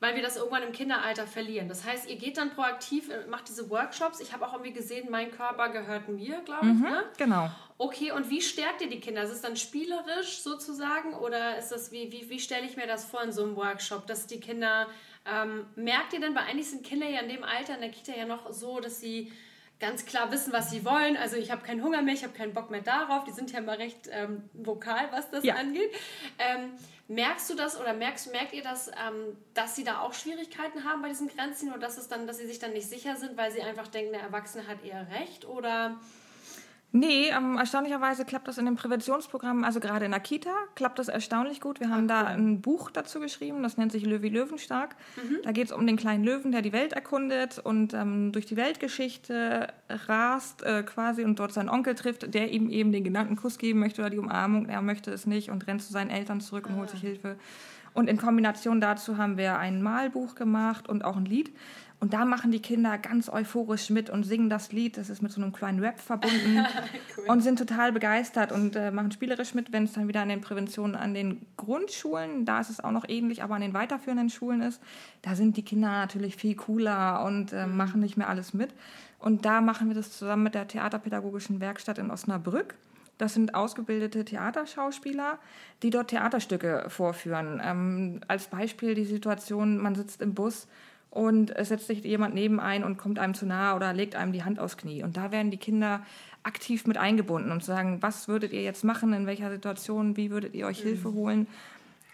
weil 0.00 0.14
wir 0.14 0.22
das 0.22 0.36
irgendwann 0.36 0.62
im 0.62 0.72
Kinderalter 0.72 1.26
verlieren. 1.26 1.68
Das 1.68 1.84
heißt, 1.84 2.08
ihr 2.08 2.16
geht 2.16 2.36
dann 2.38 2.50
proaktiv, 2.50 3.10
äh, 3.10 3.26
macht 3.28 3.48
diese 3.48 3.68
Workshops. 3.70 4.20
Ich 4.20 4.32
habe 4.32 4.46
auch 4.46 4.52
irgendwie 4.52 4.72
gesehen, 4.72 5.08
mein 5.10 5.30
Körper 5.30 5.70
gehört 5.70 6.08
mir, 6.08 6.40
glaube 6.42 6.66
ich. 6.66 6.74
Mhm, 6.74 6.82
ne? 6.82 7.04
Genau. 7.16 7.50
Okay, 7.78 8.12
und 8.12 8.28
wie 8.30 8.40
stärkt 8.40 8.80
ihr 8.80 8.88
die 8.88 9.00
Kinder? 9.00 9.22
Ist 9.22 9.30
es 9.30 9.40
dann 9.40 9.56
spielerisch 9.56 10.40
sozusagen 10.40 11.14
oder 11.14 11.58
ist 11.58 11.70
das, 11.70 11.92
wie, 11.92 12.10
wie, 12.12 12.28
wie 12.28 12.40
stelle 12.40 12.66
ich 12.66 12.76
mir 12.76 12.86
das 12.86 13.04
vor 13.04 13.22
in 13.22 13.32
so 13.32 13.44
einem 13.44 13.56
Workshop, 13.56 14.06
dass 14.06 14.26
die 14.26 14.40
Kinder, 14.40 14.88
ähm, 15.26 15.66
merkt 15.76 16.12
ihr 16.12 16.20
denn, 16.20 16.34
weil 16.34 16.44
eigentlich 16.44 16.70
sind 16.70 16.84
Kinder 16.84 17.08
ja 17.08 17.20
in 17.20 17.28
dem 17.28 17.44
Alter 17.44 17.74
in 17.74 17.80
der 17.80 17.90
Kita 17.90 18.12
ja 18.12 18.24
noch 18.24 18.52
so, 18.52 18.80
dass 18.80 19.00
sie 19.00 19.32
ganz 19.80 20.06
klar 20.06 20.30
wissen, 20.32 20.52
was 20.52 20.70
sie 20.70 20.84
wollen. 20.84 21.16
Also 21.16 21.36
ich 21.36 21.50
habe 21.50 21.62
keinen 21.62 21.82
Hunger 21.82 22.02
mehr, 22.02 22.14
ich 22.14 22.24
habe 22.24 22.32
keinen 22.32 22.52
Bock 22.52 22.70
mehr 22.70 22.80
darauf. 22.80 23.24
Die 23.24 23.32
sind 23.32 23.52
ja 23.52 23.60
immer 23.60 23.78
recht 23.78 24.08
ähm, 24.10 24.48
vokal, 24.52 25.08
was 25.12 25.30
das 25.30 25.44
ja. 25.44 25.54
angeht. 25.54 25.90
Ähm, 26.38 26.72
merkst 27.06 27.48
du 27.50 27.54
das 27.54 27.80
oder 27.80 27.94
merkst, 27.94 28.32
merkt 28.32 28.52
ihr 28.52 28.62
das, 28.62 28.88
ähm, 28.88 29.36
dass 29.54 29.76
sie 29.76 29.84
da 29.84 30.00
auch 30.00 30.14
Schwierigkeiten 30.14 30.84
haben 30.84 31.02
bei 31.02 31.08
diesen 31.08 31.28
Grenzen 31.28 31.70
oder 31.70 31.80
dass 31.80 31.96
es 31.96 32.08
dann, 32.08 32.26
dass 32.26 32.38
sie 32.38 32.46
sich 32.46 32.58
dann 32.58 32.72
nicht 32.72 32.88
sicher 32.88 33.16
sind, 33.16 33.36
weil 33.36 33.50
sie 33.50 33.62
einfach 33.62 33.88
denken, 33.88 34.12
der 34.12 34.22
Erwachsene 34.22 34.66
hat 34.66 34.84
eher 34.84 35.06
recht 35.10 35.44
oder 35.44 35.98
Nee, 36.90 37.28
ähm, 37.28 37.58
erstaunlicherweise 37.58 38.24
klappt 38.24 38.48
das 38.48 38.56
in 38.56 38.64
den 38.64 38.76
Präventionsprogrammen, 38.76 39.62
also 39.62 39.78
gerade 39.78 40.06
in 40.06 40.10
der 40.10 40.20
Kita, 40.20 40.50
klappt 40.74 40.98
das 40.98 41.08
erstaunlich 41.08 41.60
gut. 41.60 41.80
Wir 41.80 41.90
haben 41.90 42.04
okay. 42.04 42.22
da 42.22 42.24
ein 42.24 42.62
Buch 42.62 42.90
dazu 42.90 43.20
geschrieben, 43.20 43.62
das 43.62 43.76
nennt 43.76 43.92
sich 43.92 44.06
Löwi 44.06 44.30
Löwenstark. 44.30 44.96
Mhm. 45.16 45.38
Da 45.42 45.52
geht 45.52 45.66
es 45.66 45.72
um 45.72 45.86
den 45.86 45.98
kleinen 45.98 46.24
Löwen, 46.24 46.50
der 46.50 46.62
die 46.62 46.72
Welt 46.72 46.94
erkundet 46.94 47.58
und 47.58 47.92
ähm, 47.92 48.32
durch 48.32 48.46
die 48.46 48.56
Weltgeschichte 48.56 49.68
rast 49.90 50.62
äh, 50.62 50.82
quasi 50.82 51.24
und 51.24 51.38
dort 51.38 51.52
seinen 51.52 51.68
Onkel 51.68 51.94
trifft, 51.94 52.32
der 52.32 52.50
ihm 52.50 52.70
eben 52.70 52.90
den 52.90 53.04
genannten 53.04 53.36
Kuss 53.36 53.58
geben 53.58 53.80
möchte 53.80 54.00
oder 54.00 54.10
die 54.10 54.18
Umarmung. 54.18 54.66
Er 54.66 54.80
möchte 54.80 55.10
es 55.10 55.26
nicht 55.26 55.50
und 55.50 55.66
rennt 55.66 55.82
zu 55.82 55.92
seinen 55.92 56.10
Eltern 56.10 56.40
zurück 56.40 56.68
und 56.68 56.76
holt 56.76 56.88
sich 56.88 57.00
ah. 57.00 57.06
Hilfe. 57.06 57.36
Und 57.92 58.08
in 58.08 58.16
Kombination 58.16 58.80
dazu 58.80 59.18
haben 59.18 59.36
wir 59.36 59.58
ein 59.58 59.82
Malbuch 59.82 60.36
gemacht 60.36 60.88
und 60.88 61.04
auch 61.04 61.16
ein 61.16 61.24
Lied. 61.24 61.52
Und 62.00 62.12
da 62.12 62.24
machen 62.24 62.52
die 62.52 62.62
Kinder 62.62 62.96
ganz 62.96 63.28
euphorisch 63.28 63.90
mit 63.90 64.08
und 64.08 64.22
singen 64.22 64.48
das 64.48 64.70
Lied. 64.70 64.96
Das 64.96 65.10
ist 65.10 65.20
mit 65.20 65.32
so 65.32 65.42
einem 65.42 65.52
kleinen 65.52 65.80
Rap 65.80 65.98
verbunden 65.98 66.64
cool. 67.16 67.24
und 67.26 67.40
sind 67.40 67.58
total 67.58 67.92
begeistert 67.92 68.52
und 68.52 68.76
äh, 68.76 68.92
machen 68.92 69.10
spielerisch 69.10 69.52
mit, 69.54 69.72
wenn 69.72 69.84
es 69.84 69.94
dann 69.94 70.06
wieder 70.06 70.22
an 70.22 70.28
den 70.28 70.40
Präventionen 70.40 70.94
an 70.94 71.12
den 71.12 71.44
Grundschulen, 71.56 72.44
da 72.44 72.60
ist 72.60 72.70
es 72.70 72.78
auch 72.78 72.92
noch 72.92 73.04
ähnlich, 73.08 73.42
aber 73.42 73.56
an 73.56 73.62
den 73.62 73.74
weiterführenden 73.74 74.30
Schulen 74.30 74.62
ist, 74.62 74.80
da 75.22 75.34
sind 75.34 75.56
die 75.56 75.64
Kinder 75.64 75.88
natürlich 75.88 76.36
viel 76.36 76.54
cooler 76.54 77.24
und 77.24 77.52
äh, 77.52 77.66
mhm. 77.66 77.76
machen 77.76 78.00
nicht 78.00 78.16
mehr 78.16 78.28
alles 78.28 78.54
mit. 78.54 78.70
Und 79.18 79.44
da 79.44 79.60
machen 79.60 79.88
wir 79.88 79.96
das 79.96 80.16
zusammen 80.16 80.44
mit 80.44 80.54
der 80.54 80.68
Theaterpädagogischen 80.68 81.60
Werkstatt 81.60 81.98
in 81.98 82.12
Osnabrück. 82.12 82.76
Das 83.18 83.34
sind 83.34 83.56
ausgebildete 83.56 84.24
Theaterschauspieler, 84.24 85.38
die 85.82 85.90
dort 85.90 86.10
Theaterstücke 86.10 86.84
vorführen. 86.86 87.60
Ähm, 87.62 88.20
als 88.28 88.46
Beispiel 88.46 88.94
die 88.94 89.04
Situation, 89.04 89.78
man 89.78 89.96
sitzt 89.96 90.22
im 90.22 90.34
Bus 90.34 90.68
und 91.10 91.54
es 91.56 91.68
setzt 91.68 91.86
sich 91.86 92.04
jemand 92.04 92.34
neben 92.34 92.60
ein 92.60 92.84
und 92.84 92.98
kommt 92.98 93.18
einem 93.18 93.34
zu 93.34 93.46
nahe 93.46 93.74
oder 93.74 93.92
legt 93.92 94.14
einem 94.14 94.32
die 94.32 94.44
Hand 94.44 94.58
aufs 94.58 94.76
Knie. 94.76 95.02
Und 95.02 95.16
da 95.16 95.32
werden 95.32 95.50
die 95.50 95.56
Kinder 95.56 96.04
aktiv 96.42 96.86
mit 96.86 96.96
eingebunden 96.96 97.50
und 97.50 97.64
sagen, 97.64 97.98
was 98.00 98.28
würdet 98.28 98.52
ihr 98.52 98.62
jetzt 98.62 98.84
machen, 98.84 99.12
in 99.12 99.26
welcher 99.26 99.50
Situation, 99.50 100.16
wie 100.16 100.30
würdet 100.30 100.54
ihr 100.54 100.66
euch 100.66 100.80
mhm. 100.80 100.88
Hilfe 100.88 101.12
holen. 101.12 101.46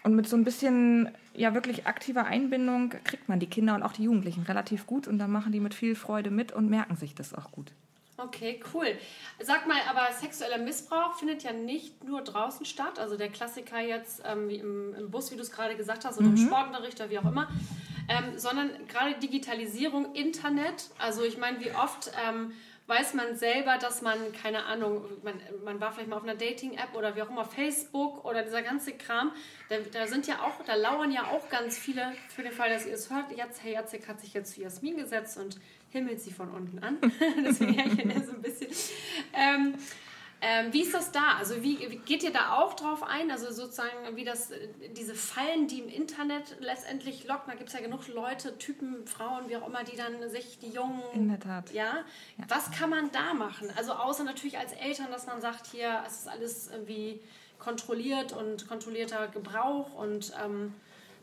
Und 0.03 0.15
mit 0.15 0.29
so 0.29 0.37
ein 0.37 0.43
bisschen, 0.43 1.09
ja, 1.33 1.53
wirklich 1.53 1.87
aktiver 1.87 2.25
Einbindung 2.25 2.93
kriegt 3.03 3.27
man 3.27 3.39
die 3.39 3.47
Kinder 3.47 3.73
und 3.75 3.83
auch 3.83 3.93
die 3.93 4.03
Jugendlichen 4.03 4.43
relativ 4.43 4.85
gut 4.85 5.07
und 5.07 5.17
dann 5.17 5.31
machen 5.31 5.51
die 5.51 5.59
mit 5.59 5.73
viel 5.73 5.95
Freude 5.95 6.29
mit 6.29 6.51
und 6.51 6.69
merken 6.69 6.95
sich 6.95 7.15
das 7.15 7.33
auch 7.33 7.51
gut. 7.51 7.71
Okay, 8.17 8.61
cool. 8.73 8.87
Sag 9.41 9.67
mal, 9.67 9.77
aber 9.89 10.13
sexueller 10.13 10.59
Missbrauch 10.59 11.15
findet 11.15 11.43
ja 11.43 11.51
nicht 11.51 12.03
nur 12.03 12.21
draußen 12.21 12.65
statt, 12.65 12.97
also 12.97 13.17
der 13.17 13.29
Klassiker 13.29 13.79
jetzt 13.81 14.21
ähm, 14.25 14.49
im, 14.49 14.93
im, 14.93 15.11
Bus, 15.11 15.31
wie 15.31 15.35
du 15.35 15.41
es 15.41 15.51
gerade 15.51 15.75
gesagt 15.75 16.05
hast, 16.05 16.17
oder 16.17 16.27
mhm. 16.27 16.37
im 16.37 16.47
Sportunterricht 16.47 16.99
oder 17.01 17.09
wie 17.09 17.19
auch 17.19 17.25
immer, 17.25 17.49
ähm, 18.07 18.37
sondern 18.37 18.69
gerade 18.87 19.15
Digitalisierung, 19.19 20.13
Internet. 20.13 20.89
Also 20.97 21.23
ich 21.23 21.37
meine, 21.37 21.59
wie 21.59 21.71
oft 21.71 22.11
ähm, 22.27 22.53
weiß 22.87 23.15
man 23.15 23.35
selber, 23.35 23.77
dass 23.77 24.01
man, 24.01 24.17
keine 24.41 24.65
Ahnung, 24.65 25.05
man, 25.23 25.33
man 25.63 25.79
war 25.79 25.91
vielleicht 25.91 26.09
mal 26.09 26.17
auf 26.17 26.23
einer 26.23 26.35
Dating-App 26.35 26.95
oder 26.95 27.15
wie 27.15 27.23
auch 27.23 27.29
immer, 27.29 27.45
Facebook 27.45 28.23
oder 28.25 28.43
dieser 28.43 28.61
ganze 28.61 28.91
Kram, 28.93 29.31
da, 29.69 29.77
da, 29.91 30.05
sind 30.05 30.27
ja 30.27 30.41
auch, 30.43 30.63
da 30.65 30.75
lauern 30.75 31.11
ja 31.11 31.23
auch 31.23 31.49
ganz 31.49 31.77
viele, 31.77 32.13
für 32.29 32.43
den 32.43 32.51
Fall, 32.51 32.69
dass 32.69 32.85
ihr 32.85 32.93
es 32.93 33.09
hört, 33.09 33.31
jetzt, 33.35 33.63
Herr 33.63 33.71
Jacek 33.71 34.07
hat 34.07 34.21
sich 34.21 34.33
jetzt 34.33 34.53
zu 34.53 34.61
Jasmin 34.61 34.97
gesetzt 34.97 35.37
und 35.37 35.59
himmelt 35.89 36.21
sie 36.21 36.31
von 36.31 36.51
unten 36.51 36.79
an. 36.79 36.97
Deswegen 37.43 38.09
ja 38.09 38.23
so 38.23 38.33
ein 38.33 38.41
bisschen. 38.41 38.67
Ähm, 39.33 39.75
ähm, 40.47 40.71
wie 40.73 40.83
ist 40.83 40.93
das 40.93 41.11
da? 41.11 41.37
Also 41.39 41.63
wie, 41.63 41.75
geht 42.05 42.21
ihr 42.21 42.31
da 42.31 42.57
auch 42.57 42.75
drauf 42.75 43.01
ein? 43.01 43.31
Also 43.31 43.51
sozusagen, 43.51 44.15
wie 44.15 44.23
das, 44.23 44.51
diese 44.95 45.15
Fallen, 45.15 45.67
die 45.67 45.79
im 45.79 45.89
Internet 45.89 46.57
letztendlich 46.59 47.27
locken, 47.27 47.45
da 47.47 47.55
gibt 47.55 47.69
es 47.69 47.73
ja 47.73 47.81
genug 47.81 48.07
Leute, 48.07 48.55
Typen, 48.59 49.07
Frauen, 49.07 49.49
wie 49.49 49.57
auch 49.57 49.67
immer, 49.67 49.83
die 49.83 49.95
dann 49.95 50.29
sich, 50.29 50.59
die 50.59 50.69
Jungen... 50.69 51.01
In 51.13 51.29
der 51.29 51.39
Tat. 51.39 51.71
Ja? 51.71 52.03
ja. 52.37 52.45
Was 52.47 52.69
kann 52.69 52.91
man 52.91 53.11
da 53.11 53.33
machen? 53.33 53.71
Also 53.75 53.93
außer 53.93 54.23
natürlich 54.23 54.59
als 54.59 54.71
Eltern, 54.73 55.07
dass 55.09 55.25
man 55.25 55.41
sagt, 55.41 55.65
hier, 55.67 56.03
es 56.05 56.19
ist 56.19 56.27
alles 56.27 56.69
irgendwie 56.69 57.21
kontrolliert 57.57 58.31
und 58.33 58.67
kontrollierter 58.67 59.27
Gebrauch 59.29 59.93
und... 59.95 60.31
Ähm, 60.43 60.73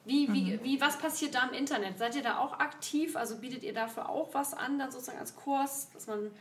wie, 0.04 0.32
wie, 0.32 0.56
mhm. 0.56 0.64
wie, 0.64 0.80
was 0.80 0.98
passiert 0.98 1.36
da 1.36 1.46
im 1.46 1.54
Internet? 1.54 1.96
Seid 1.96 2.16
ihr 2.16 2.22
da 2.22 2.38
auch 2.38 2.58
aktiv? 2.58 3.14
Also 3.14 3.36
bietet 3.36 3.62
ihr 3.62 3.72
dafür 3.72 4.08
auch 4.08 4.34
was 4.34 4.52
an, 4.52 4.76
dann 4.80 4.90
sozusagen 4.90 5.18
als 5.18 5.36
Kurs, 5.36 5.90
dass 5.94 6.08
man. 6.08 6.32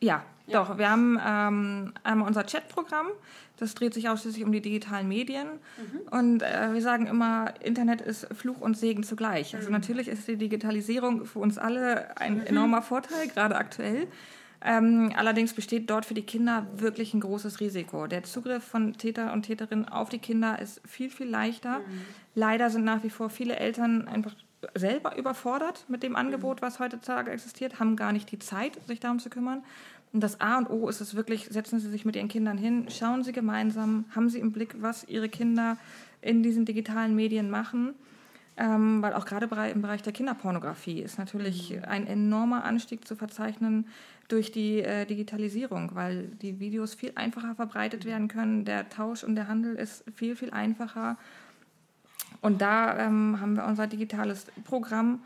Ja, 0.00 0.24
ja. 0.46 0.64
doch. 0.64 0.78
Wir 0.78 0.90
haben 0.90 1.18
ähm, 1.24 1.92
einmal 2.02 2.26
unser 2.26 2.44
Chatprogramm. 2.44 3.06
Das 3.56 3.74
dreht 3.74 3.92
sich 3.92 4.08
ausschließlich 4.08 4.44
um 4.44 4.52
die 4.52 4.62
digitalen 4.62 5.06
Medien. 5.06 5.46
Mhm. 5.46 6.18
Und 6.18 6.42
äh, 6.42 6.72
wir 6.72 6.80
sagen 6.80 7.06
immer, 7.06 7.52
Internet 7.62 8.00
ist 8.00 8.26
Fluch 8.34 8.60
und 8.60 8.76
Segen 8.76 9.02
zugleich. 9.02 9.54
Also 9.54 9.68
mhm. 9.68 9.74
natürlich 9.74 10.08
ist 10.08 10.26
die 10.26 10.36
Digitalisierung 10.36 11.26
für 11.26 11.40
uns 11.40 11.58
alle 11.58 12.16
ein 12.16 12.38
mhm. 12.38 12.46
enormer 12.46 12.82
Vorteil, 12.82 13.28
gerade 13.28 13.56
aktuell. 13.56 14.06
Ähm, 14.62 15.12
allerdings 15.16 15.54
besteht 15.54 15.88
dort 15.88 16.04
für 16.04 16.14
die 16.14 16.22
Kinder 16.22 16.66
wirklich 16.76 17.14
ein 17.14 17.20
großes 17.20 17.60
Risiko. 17.60 18.06
Der 18.06 18.24
Zugriff 18.24 18.62
von 18.62 18.92
Täter 18.94 19.32
und 19.32 19.42
Täterinnen 19.42 19.88
auf 19.88 20.10
die 20.10 20.18
Kinder 20.18 20.58
ist 20.58 20.82
viel, 20.86 21.10
viel 21.10 21.28
leichter. 21.28 21.78
Mhm. 21.78 22.02
Leider 22.34 22.70
sind 22.70 22.84
nach 22.84 23.02
wie 23.02 23.10
vor 23.10 23.30
viele 23.30 23.56
Eltern 23.56 24.06
einfach 24.06 24.34
selber 24.74 25.16
überfordert 25.16 25.84
mit 25.88 26.02
dem 26.02 26.16
Angebot, 26.16 26.60
mhm. 26.60 26.66
was 26.66 26.78
heutzutage 26.80 27.30
existiert, 27.30 27.80
haben 27.80 27.96
gar 27.96 28.12
nicht 28.12 28.30
die 28.30 28.38
Zeit, 28.38 28.78
sich 28.86 29.00
darum 29.00 29.18
zu 29.18 29.30
kümmern. 29.30 29.62
Und 30.12 30.20
das 30.20 30.40
A 30.40 30.58
und 30.58 30.68
O 30.68 30.88
ist 30.88 31.00
es 31.00 31.14
wirklich, 31.14 31.46
setzen 31.46 31.78
Sie 31.78 31.88
sich 31.88 32.04
mit 32.04 32.16
Ihren 32.16 32.28
Kindern 32.28 32.58
hin, 32.58 32.88
schauen 32.90 33.22
Sie 33.22 33.32
gemeinsam, 33.32 34.04
haben 34.14 34.28
Sie 34.28 34.40
im 34.40 34.52
Blick, 34.52 34.74
was 34.80 35.04
Ihre 35.04 35.28
Kinder 35.28 35.76
in 36.20 36.42
diesen 36.42 36.64
digitalen 36.64 37.14
Medien 37.14 37.48
machen. 37.50 37.94
Ähm, 38.56 39.00
weil 39.00 39.14
auch 39.14 39.24
gerade 39.24 39.46
im 39.70 39.80
Bereich 39.80 40.02
der 40.02 40.12
Kinderpornografie 40.12 41.00
ist 41.00 41.18
natürlich 41.18 41.70
mhm. 41.70 41.84
ein 41.84 42.06
enormer 42.06 42.64
Anstieg 42.64 43.06
zu 43.06 43.16
verzeichnen 43.16 43.86
durch 44.28 44.52
die 44.52 44.80
äh, 44.80 45.06
Digitalisierung, 45.06 45.94
weil 45.94 46.26
die 46.42 46.60
Videos 46.60 46.94
viel 46.94 47.12
einfacher 47.14 47.54
verbreitet 47.54 48.04
werden 48.04 48.28
können. 48.28 48.64
Der 48.64 48.88
Tausch 48.88 49.24
und 49.24 49.34
der 49.36 49.48
Handel 49.48 49.76
ist 49.76 50.04
viel, 50.14 50.36
viel 50.36 50.50
einfacher. 50.50 51.16
Und 52.40 52.62
da 52.62 52.98
ähm, 52.98 53.40
haben 53.40 53.54
wir 53.54 53.64
unser 53.64 53.86
digitales 53.86 54.46
Programm, 54.64 55.22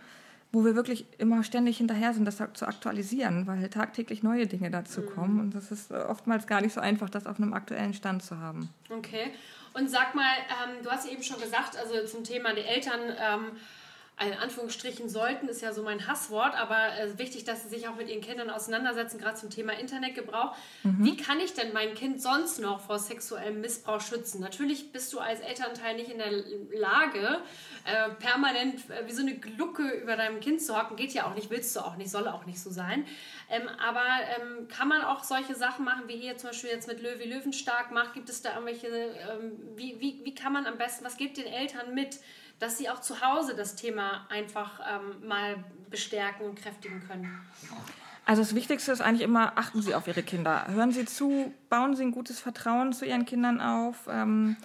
wo 0.53 0.65
wir 0.65 0.75
wirklich 0.75 1.07
immer 1.19 1.43
ständig 1.43 1.79
hinterher 1.79 2.15
sind, 2.15 2.25
das 2.25 2.37
zu 2.37 2.67
aktualisieren, 2.67 3.47
weil 3.47 3.69
tagtäglich 3.69 4.23
neue 4.23 4.47
Dinge 4.47 4.71
dazu 4.71 5.01
mhm. 5.01 5.07
kommen. 5.07 5.41
Und 5.41 5.55
das 5.55 5.73
ist 5.73 5.91
oftmals 5.91 6.47
gar 6.47 6.61
nicht 6.61 6.73
so 6.73 6.81
einfach, 6.81 7.11
das 7.11 7.27
auf 7.27 7.39
einem 7.39 7.55
aktuellen 7.55 7.95
Stand 7.95 8.23
zu 8.23 8.39
haben. 8.39 8.69
Okay. 8.89 9.33
Und 9.75 9.91
sag 9.91 10.15
mal, 10.15 10.33
ähm, 10.49 10.83
du 10.85 10.91
hast 10.91 11.11
eben 11.11 11.23
schon 11.23 11.41
gesagt, 11.41 11.77
also 11.77 12.07
zum 12.07 12.23
Thema 12.25 12.55
die 12.55 12.63
Eltern. 12.63 13.01
Ähm, 13.19 13.41
in 14.21 14.33
Anführungsstrichen 14.33 15.09
sollten, 15.09 15.49
ist 15.49 15.61
ja 15.61 15.73
so 15.73 15.83
mein 15.83 16.07
Hasswort, 16.07 16.55
aber 16.55 16.97
äh, 16.99 17.19
wichtig, 17.19 17.45
dass 17.45 17.65
sie 17.65 17.69
sich 17.69 17.89
auch 17.89 17.97
mit 17.97 18.09
ihren 18.09 18.21
Kindern 18.21 18.49
auseinandersetzen, 18.49 19.19
gerade 19.19 19.35
zum 19.35 19.51
Thema 19.51 19.73
Internetgebrauch. 19.73 20.55
Mhm. 20.85 21.05
Wie 21.05 21.17
kann 21.17 21.41
ich 21.41 21.53
denn 21.55 21.73
mein 21.73 21.95
Kind 21.95 22.23
sonst 22.23 22.61
noch 22.61 22.81
vor 22.81 23.01
sexuellem 23.01 23.61
Missbrauch 23.61 24.01
schützen? 24.01 24.41
Natürlich 24.41 24.93
bist 24.93 25.13
du 25.13 25.19
als 25.19 25.41
Elternteil 25.41 25.97
nicht 25.97 26.11
in 26.11 26.19
der 26.19 26.31
Lage, 26.31 27.41
äh, 27.85 28.11
permanent 28.21 28.89
äh, 28.89 29.05
wie 29.07 29.13
so 29.13 29.23
eine 29.23 29.35
Glucke 29.35 29.83
über 29.83 30.17
deinem 30.17 30.39
Kind 30.39 30.63
zu 30.63 30.81
hocken. 30.81 30.97
Geht 30.97 31.13
ja 31.13 31.27
auch 31.27 31.35
nicht, 31.35 31.51
willst 31.51 31.75
du 31.75 31.81
auch 31.81 31.97
nicht, 31.97 32.11
soll 32.11 32.29
auch 32.29 32.47
nicht 32.47 32.61
so 32.61 32.71
sein. 32.71 33.05
Ähm, 33.51 33.69
aber 33.85 34.05
ähm, 34.39 34.69
kann 34.69 34.87
man 34.87 35.03
auch 35.03 35.25
solche 35.25 35.57
Sachen 35.57 35.85
machen, 35.85 36.05
wie 36.07 36.17
hier 36.17 36.37
zum 36.37 36.51
Beispiel 36.51 36.71
jetzt 36.71 36.87
mit 36.87 37.03
Löwy 37.03 37.25
Löwenstark 37.25 37.91
macht? 37.91 38.15
Gibt 38.15 38.29
es 38.29 38.43
da 38.43 38.55
irgendwelche, 38.55 38.87
ähm, 38.87 39.59
wie, 39.75 40.01
wie, 40.01 40.21
wie 40.23 40.35
kann 40.37 40.53
man 40.53 40.67
am 40.67 40.79
besten, 40.79 41.05
was 41.05 41.17
gibt 41.17 41.37
den 41.37 41.47
Eltern 41.47 41.95
mit? 41.95 42.21
Dass 42.59 42.79
sie 42.79 42.89
auch 42.89 43.01
zu 43.01 43.21
Hause 43.21 43.55
das 43.55 43.77
Thema 43.77 44.27
einfach 44.31 44.81
ähm, 44.81 45.29
mal 45.29 45.57
bestärken 45.91 46.47
und 46.47 46.57
kräftigen 46.57 47.03
können? 47.07 47.41
Also 48.27 48.43
das 48.43 48.55
Wichtigste 48.55 48.91
ist 48.93 49.03
eigentlich 49.03 49.23
immer, 49.23 49.53
achten 49.57 49.83
Sie 49.83 49.95
auf 49.95 50.07
Ihre 50.07 50.23
Kinder. 50.23 50.67
Hören 50.69 50.93
Sie 50.93 51.05
zu, 51.05 51.53
bauen 51.69 51.95
Sie 51.95 52.05
ein 52.05 52.11
gutes 52.11 52.41
Vertrauen 52.41 52.93
zu 52.95 53.05
Ihren 53.05 53.27
Kindern 53.27 53.61
auf. 53.61 54.09
Ähm, 54.09 54.57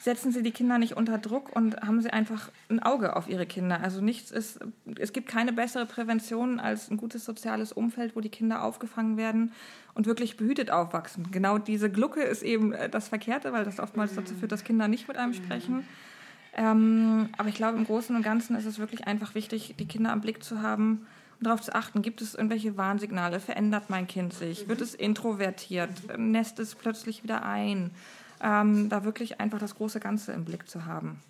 setzen 0.00 0.32
Sie 0.32 0.42
die 0.42 0.50
Kinder 0.50 0.78
nicht 0.78 0.96
unter 0.96 1.18
Druck 1.18 1.54
und 1.54 1.80
haben 1.80 2.00
Sie 2.02 2.10
einfach 2.10 2.50
ein 2.68 2.82
Auge 2.82 3.16
auf 3.16 3.28
Ihre 3.28 3.46
Kinder. 3.46 3.80
Also 3.82 4.00
nichts 4.00 4.30
ist, 4.30 4.58
es 4.98 5.12
gibt 5.12 5.28
keine 5.28 5.52
bessere 5.52 5.86
Prävention 5.86 6.60
als 6.60 6.90
ein 6.90 6.98
gutes 6.98 7.24
soziales 7.24 7.72
Umfeld, 7.72 8.16
wo 8.16 8.20
die 8.20 8.30
Kinder 8.30 8.64
aufgefangen 8.64 9.16
werden 9.16 9.52
und 9.94 10.06
wirklich 10.06 10.36
behütet 10.36 10.70
aufwachsen. 10.70 11.30
Genau 11.30 11.58
diese 11.58 11.90
Glucke 11.90 12.22
ist 12.22 12.42
eben 12.42 12.72
äh, 12.72 12.90
das 12.90 13.08
Verkehrte, 13.08 13.52
weil 13.52 13.64
das 13.64 13.78
oftmals 13.78 14.14
dazu 14.14 14.34
führt, 14.34 14.52
dass 14.52 14.64
Kinder 14.64 14.88
nicht 14.88 15.08
mit 15.08 15.16
einem 15.16 15.34
sprechen. 15.34 15.86
Ähm, 16.60 17.30
aber 17.38 17.48
ich 17.48 17.54
glaube, 17.54 17.78
im 17.78 17.86
Großen 17.86 18.14
und 18.14 18.22
Ganzen 18.22 18.54
ist 18.54 18.66
es 18.66 18.78
wirklich 18.78 19.06
einfach 19.06 19.34
wichtig, 19.34 19.76
die 19.78 19.88
Kinder 19.88 20.12
am 20.12 20.20
Blick 20.20 20.44
zu 20.44 20.60
haben 20.60 21.06
und 21.38 21.46
darauf 21.46 21.62
zu 21.62 21.74
achten, 21.74 22.02
gibt 22.02 22.20
es 22.20 22.34
irgendwelche 22.34 22.76
Warnsignale? 22.76 23.40
Verändert 23.40 23.88
mein 23.88 24.06
Kind 24.06 24.34
sich? 24.34 24.68
Wird 24.68 24.82
es 24.82 24.94
introvertiert? 24.94 25.88
Nässt 26.18 26.58
es 26.58 26.74
plötzlich 26.74 27.22
wieder 27.22 27.44
ein? 27.46 27.92
Ähm, 28.42 28.90
da 28.90 29.04
wirklich 29.04 29.40
einfach 29.40 29.58
das 29.58 29.74
große 29.74 30.00
Ganze 30.00 30.32
im 30.32 30.44
Blick 30.44 30.68
zu 30.68 30.84
haben. 30.84 31.22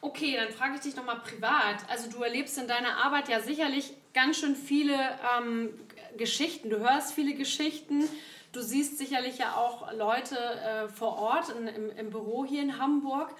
Okay, 0.00 0.36
dann 0.36 0.52
frage 0.52 0.76
ich 0.76 0.80
dich 0.82 0.94
nochmal 0.94 1.18
privat. 1.18 1.78
Also 1.88 2.08
du 2.08 2.22
erlebst 2.22 2.56
in 2.56 2.68
deiner 2.68 3.04
Arbeit 3.04 3.28
ja 3.28 3.40
sicherlich 3.40 3.94
ganz 4.14 4.38
schön 4.38 4.54
viele 4.54 4.94
ähm, 4.94 5.70
Geschichten. 6.16 6.70
Du 6.70 6.78
hörst 6.78 7.14
viele 7.14 7.34
Geschichten. 7.34 8.04
Du 8.52 8.60
siehst 8.60 8.96
sicherlich 8.96 9.38
ja 9.38 9.56
auch 9.56 9.92
Leute 9.92 10.36
äh, 10.36 10.88
vor 10.88 11.18
Ort 11.18 11.48
in, 11.48 11.66
im, 11.66 11.90
im 11.96 12.10
Büro 12.10 12.44
hier 12.44 12.62
in 12.62 12.78
Hamburg. 12.78 13.34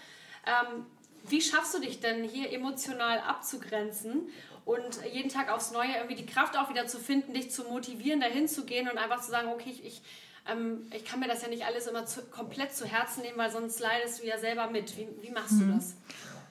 Ähm, 0.49 0.87
wie 1.29 1.43
schaffst 1.43 1.75
du 1.75 1.81
dich 1.81 2.01
denn 2.01 2.25
hier 2.25 2.53
emotional 2.53 3.21
abzugrenzen 3.21 4.29
und 4.65 5.01
jeden 5.13 5.29
Tag 5.29 5.51
aufs 5.51 5.73
Neue 5.73 5.95
irgendwie 5.95 6.15
die 6.15 6.27
Kraft 6.27 6.57
auch 6.59 6.71
wieder 6.71 6.87
zu 6.87 6.99
finden, 6.99 7.35
dich 7.35 7.51
zu 7.51 7.65
motivieren, 7.65 8.21
dahin 8.21 8.49
zu 8.49 8.65
gehen 8.65 8.89
und 8.89 8.99
einfach 8.99 9.21
zu 9.21 9.31
sagen, 9.31 9.49
okay, 9.49 9.71
ich, 9.71 9.85
ich, 9.85 10.03
ähm, 10.47 10.87
ich 10.95 11.05
kann 11.05 11.21
mir 11.21 11.29
das 11.29 11.43
ja 11.43 11.49
nicht 11.49 11.65
alles 11.65 11.87
immer 11.87 12.07
zu, 12.07 12.23
komplett 12.27 12.75
zu 12.75 12.87
Herzen 12.87 13.23
nehmen, 13.23 13.39
weil 13.39 13.51
sonst 13.51 13.81
leidest 13.81 14.23
du 14.23 14.27
ja 14.27 14.39
selber 14.39 14.69
mit. 14.69 14.97
Wie, 14.97 15.09
wie 15.23 15.31
machst 15.31 15.53
mhm. 15.53 15.69
du 15.69 15.75
das? 15.75 15.97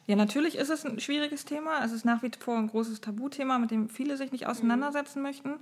Ja, 0.07 0.15
natürlich 0.15 0.55
ist 0.55 0.69
es 0.69 0.85
ein 0.85 0.99
schwieriges 0.99 1.45
Thema. 1.45 1.83
Es 1.83 1.91
ist 1.91 2.05
nach 2.05 2.23
wie 2.23 2.31
vor 2.39 2.57
ein 2.57 2.67
großes 2.67 3.01
Tabuthema, 3.01 3.59
mit 3.59 3.71
dem 3.71 3.89
viele 3.89 4.15
sich 4.15 4.31
nicht 4.31 4.47
auseinandersetzen 4.47 5.19
mhm. 5.19 5.23
möchten. 5.23 5.59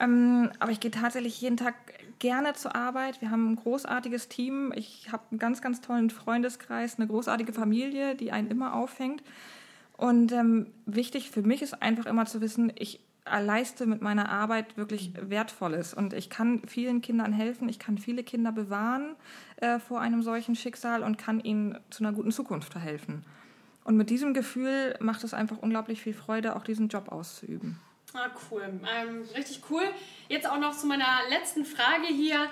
Ähm, 0.00 0.50
aber 0.58 0.72
ich 0.72 0.80
gehe 0.80 0.90
tatsächlich 0.90 1.40
jeden 1.40 1.56
Tag 1.56 1.74
gerne 2.18 2.54
zur 2.54 2.74
Arbeit. 2.74 3.20
Wir 3.20 3.30
haben 3.30 3.52
ein 3.52 3.56
großartiges 3.56 4.28
Team. 4.28 4.72
Ich 4.74 5.12
habe 5.12 5.22
einen 5.30 5.38
ganz, 5.38 5.62
ganz 5.62 5.80
tollen 5.80 6.10
Freundeskreis, 6.10 6.96
eine 6.98 7.06
großartige 7.06 7.52
Familie, 7.52 8.14
die 8.14 8.32
einen 8.32 8.50
immer 8.50 8.74
auffängt. 8.74 9.22
Und 9.96 10.32
ähm, 10.32 10.66
wichtig 10.86 11.30
für 11.30 11.42
mich 11.42 11.62
ist 11.62 11.80
einfach 11.82 12.06
immer 12.06 12.26
zu 12.26 12.40
wissen, 12.40 12.72
ich 12.76 13.00
leiste 13.26 13.86
mit 13.86 14.02
meiner 14.02 14.28
Arbeit 14.28 14.76
wirklich 14.76 15.12
Wertvolles 15.18 15.94
und 15.94 16.12
ich 16.12 16.28
kann 16.28 16.62
vielen 16.66 17.00
Kindern 17.00 17.32
helfen, 17.32 17.68
ich 17.68 17.78
kann 17.78 17.96
viele 17.96 18.22
Kinder 18.22 18.52
bewahren 18.52 19.16
äh, 19.56 19.78
vor 19.78 20.00
einem 20.00 20.22
solchen 20.22 20.56
Schicksal 20.56 21.02
und 21.02 21.16
kann 21.16 21.40
ihnen 21.40 21.78
zu 21.90 22.04
einer 22.04 22.12
guten 22.12 22.32
Zukunft 22.32 22.72
verhelfen. 22.72 23.24
Und 23.84 23.96
mit 23.96 24.10
diesem 24.10 24.34
Gefühl 24.34 24.96
macht 25.00 25.24
es 25.24 25.34
einfach 25.34 25.58
unglaublich 25.58 26.02
viel 26.02 26.14
Freude, 26.14 26.56
auch 26.56 26.64
diesen 26.64 26.88
Job 26.88 27.10
auszuüben. 27.10 27.78
Ah, 28.16 28.30
cool. 28.48 28.62
Ähm, 28.62 29.28
richtig 29.34 29.62
cool. 29.70 29.82
Jetzt 30.28 30.48
auch 30.48 30.58
noch 30.58 30.76
zu 30.76 30.86
meiner 30.86 31.18
letzten 31.30 31.64
Frage 31.64 32.06
hier. 32.06 32.48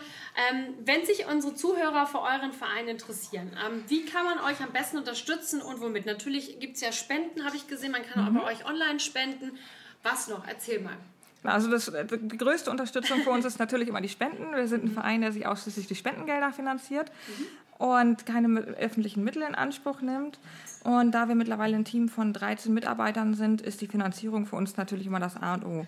Ähm, 0.50 0.74
wenn 0.84 1.06
sich 1.06 1.26
unsere 1.26 1.54
Zuhörer 1.54 2.04
für 2.06 2.20
euren 2.20 2.52
Verein 2.52 2.88
interessieren, 2.88 3.56
ähm, 3.64 3.84
wie 3.86 4.04
kann 4.04 4.24
man 4.24 4.40
euch 4.40 4.60
am 4.60 4.72
besten 4.72 4.98
unterstützen 4.98 5.62
und 5.62 5.80
womit? 5.80 6.04
Natürlich 6.04 6.58
gibt 6.58 6.74
es 6.74 6.80
ja 6.80 6.90
Spenden, 6.90 7.44
habe 7.44 7.56
ich 7.56 7.68
gesehen. 7.68 7.92
Man 7.92 8.04
kann 8.04 8.24
mhm. 8.24 8.38
auch 8.38 8.42
bei 8.42 8.52
euch 8.52 8.66
online 8.66 8.98
spenden. 8.98 9.56
Was 10.02 10.26
noch? 10.26 10.48
Erzähl 10.48 10.80
mal. 10.80 10.96
Also 11.44 11.70
das, 11.70 11.92
die 12.10 12.36
größte 12.38 12.70
Unterstützung 12.70 13.22
für 13.22 13.30
uns 13.30 13.44
ist 13.44 13.60
natürlich 13.60 13.88
immer 13.88 14.00
die 14.00 14.08
Spenden. 14.08 14.54
Wir 14.54 14.66
sind 14.66 14.84
ein 14.84 14.92
Verein, 14.92 15.20
der 15.20 15.32
sich 15.32 15.46
ausschließlich 15.46 15.86
die 15.86 15.94
Spendengelder 15.94 16.52
finanziert 16.52 17.10
mhm. 17.28 17.46
Und 17.78 18.26
keine 18.26 18.60
öffentlichen 18.60 19.24
Mittel 19.24 19.42
in 19.42 19.54
Anspruch 19.54 20.00
nimmt. 20.02 20.38
Und 20.84 21.12
da 21.12 21.28
wir 21.28 21.36
mittlerweile 21.36 21.76
ein 21.76 21.84
Team 21.84 22.08
von 22.08 22.32
13 22.32 22.74
Mitarbeitern 22.74 23.34
sind, 23.34 23.60
ist 23.60 23.80
die 23.80 23.86
Finanzierung 23.86 24.46
für 24.46 24.56
uns 24.56 24.76
natürlich 24.76 25.06
immer 25.06 25.20
das 25.20 25.36
A 25.36 25.54
und 25.54 25.64
O. 25.64 25.68
Mhm. 25.68 25.86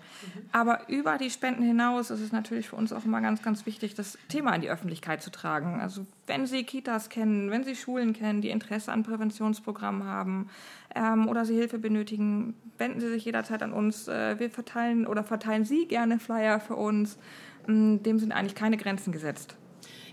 Aber 0.53 0.87
über 0.87 1.17
die 1.17 1.29
Spenden 1.29 1.63
hinaus 1.63 2.11
ist 2.11 2.21
es 2.21 2.31
natürlich 2.31 2.69
für 2.69 2.77
uns 2.77 2.93
auch 2.93 3.03
immer 3.03 3.19
ganz, 3.19 3.41
ganz 3.41 3.65
wichtig, 3.65 3.93
das 3.95 4.17
Thema 4.29 4.55
in 4.55 4.61
die 4.61 4.69
Öffentlichkeit 4.69 5.21
zu 5.21 5.31
tragen. 5.31 5.81
Also 5.81 6.05
wenn 6.27 6.45
Sie 6.47 6.63
Kitas 6.63 7.09
kennen, 7.09 7.51
wenn 7.51 7.65
Sie 7.65 7.75
Schulen 7.75 8.13
kennen, 8.13 8.41
die 8.41 8.49
Interesse 8.49 8.91
an 8.91 9.03
Präventionsprogrammen 9.03 10.05
haben 10.05 10.49
ähm, 10.95 11.27
oder 11.27 11.43
Sie 11.43 11.55
Hilfe 11.55 11.77
benötigen, 11.77 12.55
wenden 12.77 13.01
Sie 13.01 13.09
sich 13.09 13.25
jederzeit 13.25 13.63
an 13.63 13.73
uns. 13.73 14.07
Äh, 14.07 14.39
wir 14.39 14.49
verteilen 14.49 15.05
oder 15.05 15.23
verteilen 15.23 15.65
Sie 15.65 15.87
gerne 15.87 16.19
Flyer 16.19 16.61
für 16.61 16.75
uns. 16.75 17.17
Ähm, 17.67 18.01
dem 18.01 18.17
sind 18.19 18.31
eigentlich 18.31 18.55
keine 18.55 18.77
Grenzen 18.77 19.11
gesetzt. 19.11 19.57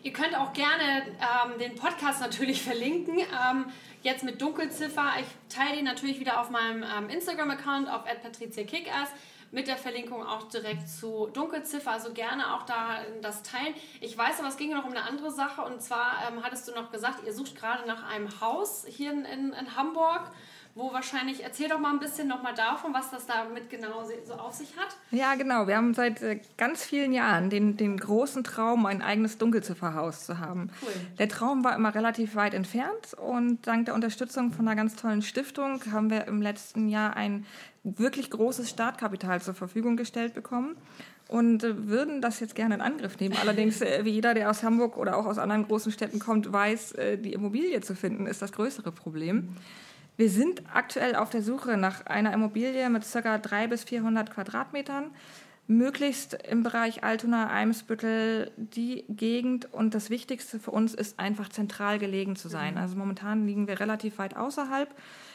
Ihr 0.03 0.13
könnt 0.13 0.37
auch 0.37 0.53
gerne 0.53 1.07
ähm, 1.07 1.59
den 1.59 1.77
Podcast 1.77 2.21
natürlich 2.21 2.63
verlinken. 2.65 3.19
Ähm, 3.19 3.67
jetzt 4.03 4.25
mit 4.25 4.43
Dunkelziffer. 4.43 5.13
Ich 5.21 5.55
teile 5.55 5.77
die 5.77 5.83
natürlich 5.83 6.19
wieder 6.19 6.41
auf 6.41 6.51
meinem 6.51 6.83
ähm, 6.83 7.09
Instagram-Account 7.09 7.89
auf 7.89 8.05
patriziakickass 8.05 9.11
mit 9.53 9.69
der 9.69 9.77
Verlinkung 9.77 10.27
auch 10.27 10.49
direkt 10.49 10.89
zu 10.89 11.29
Dunkelziffer. 11.33 11.93
Also 11.93 12.13
gerne 12.13 12.55
auch 12.55 12.65
da 12.65 12.99
das 13.21 13.43
teilen. 13.45 13.75
Ich 14.01 14.17
weiß 14.17 14.41
aber, 14.41 14.49
es 14.49 14.57
ging 14.57 14.71
noch 14.71 14.85
um 14.85 14.91
eine 14.91 15.05
andere 15.05 15.31
Sache. 15.31 15.63
Und 15.63 15.83
zwar 15.83 16.15
ähm, 16.29 16.43
hattest 16.43 16.67
du 16.67 16.73
noch 16.73 16.91
gesagt, 16.91 17.25
ihr 17.25 17.33
sucht 17.33 17.55
gerade 17.55 17.87
nach 17.87 18.03
einem 18.11 18.41
Haus 18.41 18.85
hier 18.89 19.13
in, 19.13 19.25
in, 19.25 19.53
in 19.53 19.77
Hamburg 19.77 20.33
wo 20.75 20.91
wahrscheinlich, 20.93 21.45
erzähl 21.45 21.69
doch 21.69 21.79
mal 21.79 21.93
ein 21.93 21.99
bisschen 21.99 22.29
nochmal 22.29 22.55
davon, 22.55 22.95
was 22.95 23.11
das 23.11 23.27
damit 23.27 23.69
genau 23.69 24.05
so 24.25 24.35
auf 24.35 24.55
sich 24.55 24.75
hat. 24.79 24.97
Ja, 25.11 25.35
genau. 25.35 25.67
Wir 25.67 25.77
haben 25.77 25.93
seit 25.93 26.23
äh, 26.23 26.41
ganz 26.57 26.83
vielen 26.83 27.13
Jahren 27.13 27.51
den, 27.51 27.77
den 27.77 27.99
großen 27.99 28.43
Traum, 28.43 28.87
ein 28.87 29.03
eigenes 29.03 29.37
Dunkelzifferhaus 29.37 30.25
zu 30.25 30.39
haben. 30.39 30.71
Cool. 30.81 30.93
Der 31.19 31.29
Traum 31.29 31.63
war 31.63 31.77
immer 31.77 31.95
relativ 31.95 32.37
weit 32.37 32.55
entfernt 32.55 33.15
und 33.19 33.67
dank 33.67 33.85
der 33.85 33.95
Unterstützung 33.95 34.53
von 34.53 34.67
einer 34.67 34.77
ganz 34.77 34.97
tollen 34.97 35.21
Stiftung 35.21 35.83
haben 35.93 36.09
wir 36.09 36.27
im 36.27 36.41
letzten 36.41 36.89
Jahr 36.89 37.17
ein 37.17 37.45
wirklich 37.85 38.31
großes 38.31 38.71
Startkapital 38.71 39.43
zur 39.43 39.55
Verfügung 39.55 39.99
gestellt 39.99 40.33
bekommen 40.33 40.77
und 41.29 41.65
äh, 41.65 41.87
würden 41.87 42.23
das 42.23 42.41
jetzt 42.41 42.55
gerne 42.55 42.77
in 42.77 42.81
Angriff 42.81 43.21
nehmen. 43.21 43.37
Allerdings, 43.39 43.83
äh, 43.83 44.07
wie 44.07 44.11
jeder, 44.11 44.33
der 44.33 44.49
aus 44.49 44.63
Hamburg 44.63 44.97
oder 44.97 45.19
auch 45.19 45.27
aus 45.27 45.37
anderen 45.37 45.67
großen 45.67 45.93
Städten 45.93 46.19
kommt, 46.19 46.51
weiß, 46.51 46.95
die 47.19 47.35
Immobilie 47.35 47.81
zu 47.83 47.95
finden, 47.95 48.27
ist 48.27 48.41
das 48.41 48.53
größere 48.53 48.91
Problem. 48.91 49.57
Wir 50.17 50.29
sind 50.29 50.63
aktuell 50.73 51.17
auf 51.17 51.31
der 51.31 51.43
Suche 51.43 51.77
nach 51.77 52.07
einer 52.07 52.33
Immobilie 52.33 52.89
mit 52.91 53.05
ca. 53.11 53.39
300 53.39 53.71
bis 53.71 53.85
400 53.85 54.31
Quadratmetern, 54.31 55.11
möglichst 55.69 56.35
im 56.35 56.63
Bereich 56.63 57.03
Altona, 57.03 57.49
Eimsbüttel, 57.49 58.51
die 58.57 59.05
Gegend. 59.09 59.73
Und 59.73 59.95
das 59.95 60.11
Wichtigste 60.11 60.59
für 60.59 60.71
uns 60.71 60.93
ist 60.95 61.19
einfach 61.19 61.49
zentral 61.49 61.99
gelegen 61.99 62.37
zu 62.37 62.49
sein. 62.49 62.75
Mhm. 62.75 62.81
Also 62.81 62.97
momentan 62.97 63.47
liegen 63.47 63.67
wir 63.69 63.81
relativ 63.81 64.19
weit 64.19 64.37
außerhalb, 64.37 64.95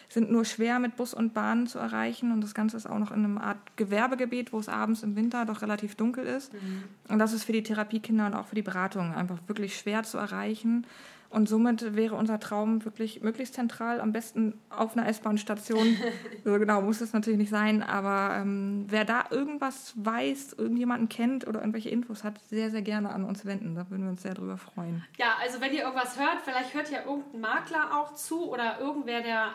sind 0.09 0.31
nur 0.31 0.45
schwer 0.45 0.79
mit 0.79 0.95
Bus 0.95 1.13
und 1.13 1.33
Bahn 1.33 1.67
zu 1.67 1.79
erreichen. 1.79 2.31
Und 2.31 2.41
das 2.41 2.53
Ganze 2.53 2.77
ist 2.77 2.87
auch 2.87 2.99
noch 2.99 3.11
in 3.11 3.23
einem 3.23 3.37
Art 3.37 3.57
Gewerbegebiet, 3.77 4.53
wo 4.53 4.59
es 4.59 4.69
abends 4.69 5.01
im 5.01 5.15
Winter 5.15 5.45
doch 5.45 5.61
relativ 5.61 5.95
dunkel 5.95 6.25
ist. 6.25 6.53
Mhm. 6.53 6.83
Und 7.09 7.19
das 7.19 7.33
ist 7.33 7.45
für 7.45 7.53
die 7.53 7.63
Therapiekinder 7.63 8.27
und 8.27 8.35
auch 8.35 8.45
für 8.45 8.55
die 8.55 8.61
Beratung 8.61 9.15
einfach 9.15 9.39
wirklich 9.47 9.77
schwer 9.77 10.03
zu 10.03 10.17
erreichen. 10.17 10.85
Und 11.29 11.49
somit 11.49 11.95
wäre 11.95 12.15
unser 12.15 12.39
Traum 12.39 12.85
wirklich 12.85 13.21
möglichst 13.21 13.53
zentral, 13.53 13.99
am 13.99 14.11
besten 14.11 14.59
auf 14.69 14.95
einer 14.95 15.07
S-Bahn-Station. 15.07 15.97
so 16.43 16.57
genau 16.57 16.81
muss 16.81 17.01
es 17.01 17.13
natürlich 17.13 17.39
nicht 17.39 17.49
sein, 17.49 17.83
aber 17.83 18.37
ähm, 18.37 18.85
wer 18.87 19.05
da 19.05 19.25
irgendwas 19.29 19.93
weiß, 19.97 20.53
irgendjemanden 20.53 21.09
kennt 21.09 21.47
oder 21.47 21.59
irgendwelche 21.59 21.89
Infos 21.89 22.23
hat, 22.23 22.39
sehr, 22.47 22.71
sehr 22.71 22.81
gerne 22.81 23.09
an 23.09 23.25
uns 23.25 23.45
wenden. 23.45 23.75
Da 23.75 23.89
würden 23.89 24.03
wir 24.03 24.11
uns 24.11 24.23
sehr 24.23 24.33
drüber 24.33 24.57
freuen. 24.57 25.03
Ja, 25.17 25.35
also 25.41 25.59
wenn 25.59 25.73
ihr 25.73 25.83
irgendwas 25.83 26.17
hört, 26.17 26.41
vielleicht 26.43 26.73
hört 26.73 26.89
ja 26.91 26.99
irgendein 27.05 27.41
Makler 27.41 27.97
auch 27.97 28.13
zu 28.13 28.49
oder 28.49 28.79
irgendwer, 28.79 29.21
der 29.21 29.51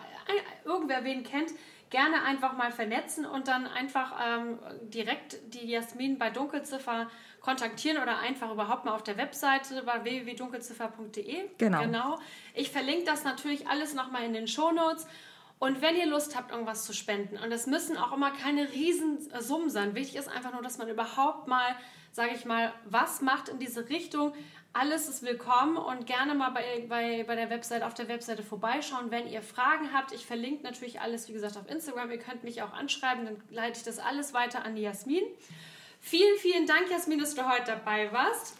irgendwer 0.65 1.05
wen 1.05 1.23
kennt, 1.23 1.51
gerne 1.93 2.23
einfach 2.23 2.57
mal 2.57 2.73
vernetzen 2.73 3.27
und 3.27 3.47
dann 3.49 3.67
einfach 3.67 4.19
ähm, 4.21 4.59
direkt 4.83 5.37
die 5.55 5.71
Jasmin 5.71 6.19
bei 6.19 6.31
Dunkelziffer 6.31 7.09
kontaktieren 7.41 8.03
oder 8.03 8.19
einfach 8.19 8.51
überhaupt 8.51 8.87
mal 8.87 8.95
auf 8.95 9.03
der 9.03 9.19
Webseite 9.19 9.83
bei 9.83 10.03
www.dunkelziffer.de. 10.03 11.51
Genau. 11.59 11.83
genau. 11.83 12.19
Ich 12.55 12.71
verlinke 12.71 13.05
das 13.05 13.25
natürlich 13.25 13.69
alles 13.69 13.95
nochmal 13.95 14.25
in 14.25 14.33
den 14.33 14.49
Shownotes. 14.49 15.07
Und 15.59 15.83
wenn 15.83 15.95
ihr 15.95 16.07
Lust 16.07 16.35
habt, 16.35 16.51
irgendwas 16.51 16.85
zu 16.85 16.95
spenden, 16.95 17.37
und 17.37 17.51
das 17.51 17.67
müssen 17.67 17.97
auch 17.97 18.13
immer 18.13 18.31
keine 18.33 18.73
Riesensummen 18.73 19.71
sein, 19.71 19.95
wichtig 19.95 20.17
ist 20.17 20.29
einfach 20.29 20.53
nur, 20.53 20.63
dass 20.63 20.79
man 20.79 20.89
überhaupt 20.89 21.47
mal, 21.47 21.77
sage 22.12 22.35
ich 22.35 22.44
mal, 22.44 22.72
was 22.85 23.22
macht 23.22 23.48
in 23.48 23.59
diese 23.59 23.88
Richtung. 23.88 24.35
Alles 24.75 25.09
ist 25.09 25.22
willkommen 25.22 25.77
und 25.77 26.07
gerne 26.07 26.35
mal 26.35 26.51
bei, 26.51 26.87
bei, 26.88 27.25
bei 27.25 27.35
der 27.35 27.51
Webseite, 27.51 27.87
auf 27.87 27.94
der 27.94 28.09
Webseite 28.09 28.42
vorbeischauen, 28.42 29.11
wenn 29.11 29.27
ihr 29.27 29.42
Fragen 29.42 29.92
habt. 29.92 30.12
Ich 30.12 30.25
verlinke 30.25 30.62
natürlich 30.62 31.01
alles, 31.01 31.29
wie 31.29 31.33
gesagt, 31.33 31.57
auf 31.57 31.68
Instagram. 31.68 32.11
Ihr 32.11 32.18
könnt 32.18 32.44
mich 32.44 32.62
auch 32.62 32.72
anschreiben, 32.72 33.25
dann 33.25 33.42
leite 33.51 33.79
ich 33.79 33.85
das 33.85 33.98
alles 33.98 34.33
weiter 34.33 34.64
an 34.64 34.75
die 34.77 34.83
Jasmin. 34.83 35.25
Vielen, 36.01 36.38
vielen 36.38 36.66
Dank, 36.66 36.90
Jasmin, 36.90 37.18
dass 37.18 37.35
du 37.35 37.48
heute 37.48 37.66
dabei 37.66 38.12
warst. 38.12 38.57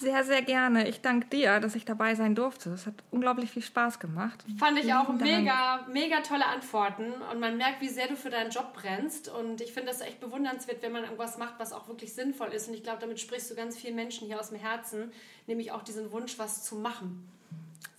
Sehr, 0.00 0.24
sehr 0.24 0.40
gerne. 0.40 0.88
Ich 0.88 1.02
danke 1.02 1.26
dir, 1.26 1.60
dass 1.60 1.74
ich 1.74 1.84
dabei 1.84 2.14
sein 2.14 2.34
durfte. 2.34 2.70
Es 2.70 2.86
hat 2.86 2.94
unglaublich 3.10 3.50
viel 3.50 3.62
Spaß 3.62 4.00
gemacht. 4.00 4.42
Fand 4.58 4.78
ich 4.78 4.94
auch 4.94 5.10
mega, 5.10 5.86
mega 5.92 6.22
tolle 6.22 6.46
Antworten. 6.46 7.12
Und 7.30 7.38
man 7.38 7.58
merkt, 7.58 7.82
wie 7.82 7.88
sehr 7.88 8.08
du 8.08 8.16
für 8.16 8.30
deinen 8.30 8.50
Job 8.50 8.72
brennst. 8.72 9.28
Und 9.28 9.60
ich 9.60 9.74
finde 9.74 9.90
das 9.90 10.00
echt 10.00 10.18
bewundernswert, 10.18 10.82
wenn 10.82 10.92
man 10.92 11.04
irgendwas 11.04 11.36
macht, 11.36 11.54
was 11.58 11.74
auch 11.74 11.86
wirklich 11.86 12.14
sinnvoll 12.14 12.48
ist. 12.48 12.68
Und 12.68 12.74
ich 12.74 12.82
glaube, 12.82 12.98
damit 13.00 13.20
sprichst 13.20 13.50
du 13.50 13.54
ganz 13.54 13.76
vielen 13.76 13.94
Menschen 13.94 14.26
hier 14.26 14.40
aus 14.40 14.48
dem 14.48 14.58
Herzen, 14.58 15.12
nämlich 15.46 15.70
auch 15.70 15.82
diesen 15.82 16.10
Wunsch, 16.12 16.38
was 16.38 16.64
zu 16.64 16.76
machen. 16.76 17.28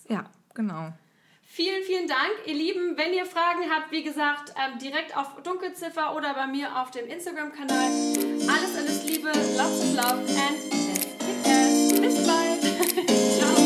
Ja, 0.09 0.25
genau. 0.55 0.93
Vielen, 1.43 1.83
vielen 1.83 2.07
Dank, 2.07 2.31
ihr 2.47 2.55
Lieben. 2.55 2.97
Wenn 2.97 3.13
ihr 3.13 3.27
Fragen 3.27 3.69
habt, 3.69 3.91
wie 3.91 4.01
gesagt, 4.01 4.55
ähm, 4.57 4.79
direkt 4.79 5.15
auf 5.15 5.43
Dunkelziffer 5.43 6.15
oder 6.15 6.33
bei 6.33 6.47
mir 6.47 6.81
auf 6.81 6.89
dem 6.89 7.05
Instagram-Kanal. 7.05 7.77
Alles, 7.77 8.75
alles 8.75 9.05
Liebe, 9.05 9.27
lots 9.27 9.81
of 9.81 9.95
love 9.95 10.25
and. 10.39 10.80
Bis 12.01 12.15
bald. 12.25 12.61
Ciao. 13.37 13.60